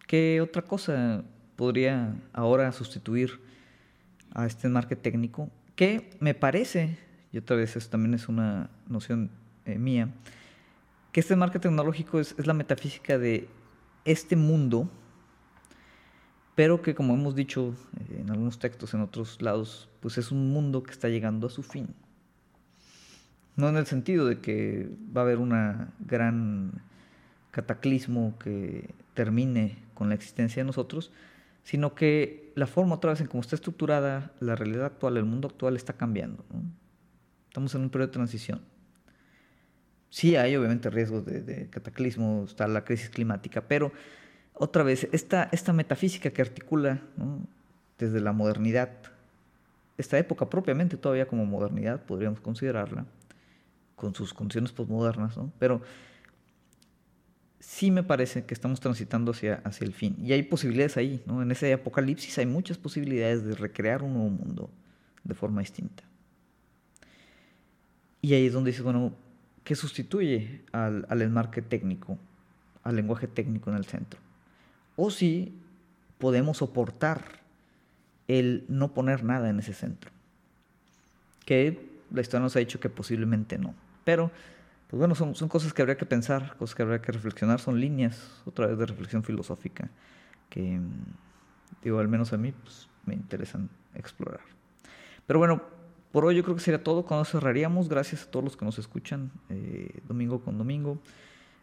qué 0.08 0.40
otra 0.40 0.62
cosa 0.62 1.22
podría 1.54 2.16
ahora 2.32 2.72
sustituir 2.72 3.40
a 4.34 4.46
este 4.46 4.66
enmarque 4.66 4.96
técnico, 4.96 5.50
que 5.76 6.10
me 6.20 6.34
parece, 6.34 6.98
y 7.32 7.38
otra 7.38 7.56
vez 7.56 7.76
eso 7.76 7.88
también 7.88 8.14
es 8.14 8.28
una 8.28 8.70
noción 8.88 9.30
eh, 9.64 9.78
mía, 9.78 10.10
que 11.12 11.20
este 11.20 11.34
enmarque 11.34 11.58
tecnológico 11.58 12.20
es, 12.20 12.34
es 12.38 12.46
la 12.46 12.54
metafísica 12.54 13.18
de 13.18 13.48
este 14.04 14.36
mundo 14.36 14.90
pero 16.54 16.82
que 16.82 16.94
como 16.94 17.14
hemos 17.14 17.34
dicho 17.34 17.74
eh, 17.98 18.20
en 18.20 18.30
algunos 18.30 18.58
textos 18.58 18.94
en 18.94 19.00
otros 19.00 19.42
lados, 19.42 19.88
pues 20.00 20.18
es 20.18 20.30
un 20.30 20.52
mundo 20.52 20.82
que 20.82 20.92
está 20.92 21.08
llegando 21.08 21.46
a 21.46 21.50
su 21.50 21.62
fin. 21.62 21.88
No 23.56 23.68
en 23.68 23.76
el 23.76 23.86
sentido 23.86 24.26
de 24.26 24.40
que 24.40 24.88
va 25.16 25.22
a 25.22 25.24
haber 25.24 25.38
un 25.38 25.52
gran 26.00 26.82
cataclismo 27.50 28.36
que 28.38 28.90
termine 29.14 29.78
con 29.94 30.08
la 30.08 30.16
existencia 30.16 30.62
de 30.62 30.66
nosotros, 30.66 31.12
sino 31.64 31.94
que 31.94 32.52
la 32.54 32.66
forma 32.66 32.94
otra 32.94 33.10
vez 33.10 33.20
en 33.20 33.26
cómo 33.26 33.40
está 33.40 33.56
estructurada 33.56 34.32
la 34.38 34.54
realidad 34.54 34.84
actual, 34.84 35.16
el 35.16 35.24
mundo 35.24 35.48
actual 35.48 35.76
está 35.76 35.94
cambiando. 35.94 36.44
Estamos 37.48 37.74
en 37.74 37.80
un 37.80 37.90
periodo 37.90 38.08
de 38.08 38.12
transición. 38.12 38.60
Sí 40.10 40.36
hay 40.36 40.54
obviamente 40.54 40.90
riesgos 40.90 41.24
de, 41.24 41.68
cataclismo, 41.70 42.44
está 42.46 42.68
la 42.68 42.84
crisis 42.84 43.08
climática, 43.08 43.62
pero 43.62 43.90
otra 44.52 44.84
vez, 44.84 45.08
esta, 45.10 45.48
esta 45.50 45.72
metafísica 45.72 46.30
que 46.30 46.42
articula 46.42 47.00
desde 47.98 48.20
la 48.20 48.32
modernidad, 48.32 48.90
esta 49.98 50.18
época 50.18 50.48
propiamente 50.48 50.96
todavía 50.96 51.26
como 51.26 51.46
modernidad, 51.46 52.02
podríamos 52.04 52.40
considerarla, 52.40 53.06
con 53.96 54.14
sus 54.14 54.34
condiciones 54.34 54.70
postmodernas, 54.70 55.36
¿no? 55.36 55.50
pero 55.58 55.80
sí 57.64 57.90
me 57.90 58.02
parece 58.02 58.44
que 58.44 58.54
estamos 58.54 58.80
transitando 58.80 59.32
hacia, 59.32 59.56
hacia 59.64 59.86
el 59.86 59.92
fin. 59.92 60.16
Y 60.22 60.32
hay 60.32 60.42
posibilidades 60.42 60.96
ahí, 60.96 61.22
¿no? 61.26 61.42
En 61.42 61.50
ese 61.50 61.72
apocalipsis 61.72 62.38
hay 62.38 62.46
muchas 62.46 62.78
posibilidades 62.78 63.44
de 63.44 63.54
recrear 63.54 64.02
un 64.02 64.14
nuevo 64.14 64.30
mundo 64.30 64.70
de 65.24 65.34
forma 65.34 65.60
distinta. 65.60 66.02
Y 68.20 68.34
ahí 68.34 68.46
es 68.46 68.52
donde 68.52 68.70
dice, 68.70 68.82
bueno, 68.82 69.14
¿qué 69.64 69.74
sustituye 69.74 70.62
al, 70.72 71.06
al 71.08 71.22
enmarque 71.22 71.62
técnico, 71.62 72.18
al 72.82 72.96
lenguaje 72.96 73.26
técnico 73.26 73.70
en 73.70 73.76
el 73.76 73.84
centro? 73.84 74.20
o 74.96 75.10
si 75.10 75.52
podemos 76.18 76.58
soportar 76.58 77.24
el 78.28 78.64
no 78.68 78.94
poner 78.94 79.24
nada 79.24 79.50
en 79.50 79.58
ese 79.58 79.74
centro. 79.74 80.10
Que 81.44 81.90
la 82.12 82.20
historia 82.20 82.42
nos 82.42 82.56
ha 82.56 82.60
dicho 82.60 82.80
que 82.80 82.88
posiblemente 82.88 83.58
no. 83.58 83.74
Pero, 84.04 84.30
pues 84.88 84.98
bueno, 84.98 85.14
son, 85.14 85.34
cosas 85.48 85.72
que 85.72 85.82
habría 85.82 85.96
que 85.96 86.06
pensar, 86.06 86.56
cosas 86.56 86.74
que 86.74 86.82
habría 86.82 87.00
que 87.00 87.12
reflexionar, 87.12 87.60
son 87.60 87.80
líneas 87.80 88.42
otra 88.44 88.66
vez 88.66 88.78
de 88.78 88.86
reflexión 88.86 89.22
filosófica 89.24 89.90
que, 90.50 90.78
digo, 91.82 91.98
al 91.98 92.08
menos 92.08 92.32
a 92.32 92.36
mí, 92.36 92.52
pues, 92.52 92.88
me 93.06 93.14
interesan 93.14 93.68
explorar. 93.94 94.40
Pero 95.26 95.38
bueno, 95.38 95.62
por 96.12 96.24
hoy 96.24 96.36
yo 96.36 96.44
creo 96.44 96.54
que 96.54 96.62
sería 96.62 96.84
todo. 96.84 97.04
Cuando 97.04 97.24
cerraríamos, 97.24 97.88
gracias 97.88 98.22
a 98.22 98.30
todos 98.30 98.44
los 98.44 98.56
que 98.56 98.64
nos 98.64 98.78
escuchan 98.78 99.32
eh, 99.48 100.00
domingo 100.06 100.40
con 100.40 100.58
domingo. 100.58 100.98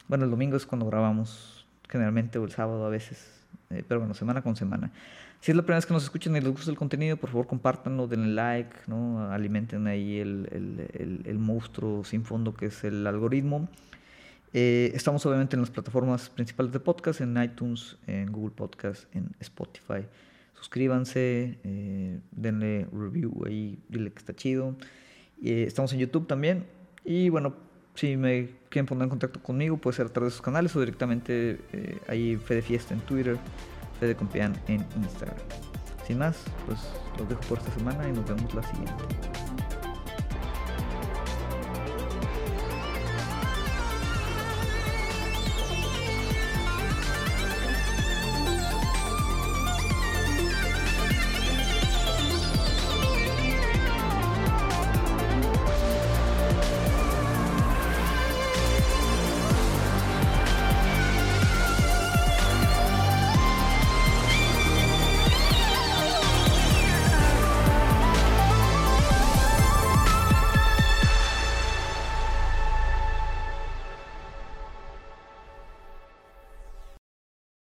Bueno, 0.07 0.25
el 0.25 0.31
domingo 0.31 0.57
es 0.57 0.65
cuando 0.65 0.85
grabamos 0.87 1.65
generalmente, 1.87 2.37
o 2.37 2.43
el 2.43 2.51
sábado 2.51 2.85
a 2.85 2.89
veces, 2.89 3.45
eh, 3.69 3.83
pero 3.87 4.01
bueno, 4.01 4.13
semana 4.13 4.41
con 4.41 4.55
semana. 4.55 4.91
Si 5.41 5.51
es 5.51 5.57
la 5.57 5.63
primera 5.63 5.77
vez 5.77 5.87
que 5.87 5.93
nos 5.93 6.03
escuchan 6.03 6.35
y 6.35 6.39
les 6.39 6.51
gusta 6.51 6.69
el 6.69 6.77
contenido, 6.77 7.17
por 7.17 7.31
favor 7.31 7.47
compártanlo, 7.47 8.07
denle 8.07 8.33
like, 8.33 8.75
¿no? 8.85 9.31
alimenten 9.31 9.87
ahí 9.87 10.19
el, 10.19 10.47
el, 10.51 11.23
el, 11.25 11.39
monstruo 11.39 12.03
sin 12.03 12.23
fondo 12.23 12.53
que 12.53 12.67
es 12.67 12.83
el 12.83 13.07
algoritmo. 13.07 13.67
Eh, 14.53 14.91
estamos 14.93 15.25
obviamente 15.25 15.55
en 15.55 15.61
las 15.61 15.71
plataformas 15.71 16.29
principales 16.29 16.71
de 16.71 16.79
podcast, 16.79 17.21
en 17.21 17.41
iTunes, 17.41 17.97
en 18.05 18.31
Google 18.31 18.53
Podcast, 18.55 19.05
en 19.15 19.31
Spotify. 19.39 20.05
Suscríbanse, 20.53 21.57
eh, 21.63 22.19
denle 22.29 22.85
review 22.93 23.43
ahí, 23.47 23.79
dile 23.89 24.11
que 24.11 24.19
está 24.19 24.35
chido. 24.35 24.75
estamos 25.41 25.91
en 25.93 25.99
YouTube 25.99 26.27
también. 26.27 26.65
Y 27.03 27.29
bueno, 27.29 27.55
si 27.95 28.15
me 28.15 28.49
quieren 28.69 28.85
poner 28.85 29.03
en 29.05 29.09
contacto 29.09 29.41
conmigo, 29.41 29.77
puede 29.77 29.97
ser 29.97 30.05
a 30.05 30.09
través 30.09 30.33
de 30.33 30.37
sus 30.37 30.41
canales 30.41 30.75
o 30.75 30.79
directamente 30.79 31.59
eh, 31.73 31.97
ahí 32.07 32.37
Fede 32.37 32.61
Fiesta 32.61 32.93
en 32.93 33.01
Twitter, 33.01 33.37
Fede 34.01 34.15
Compián 34.15 34.59
en 34.67 34.83
Instagram. 34.95 35.37
Sin 36.07 36.17
más, 36.17 36.35
pues 36.65 36.79
los 37.19 37.29
dejo 37.29 37.41
por 37.41 37.59
esta 37.59 37.71
semana 37.73 38.09
y 38.09 38.11
nos 38.11 38.25
vemos 38.27 38.51
la 38.55 38.63
siguiente. 38.63 39.03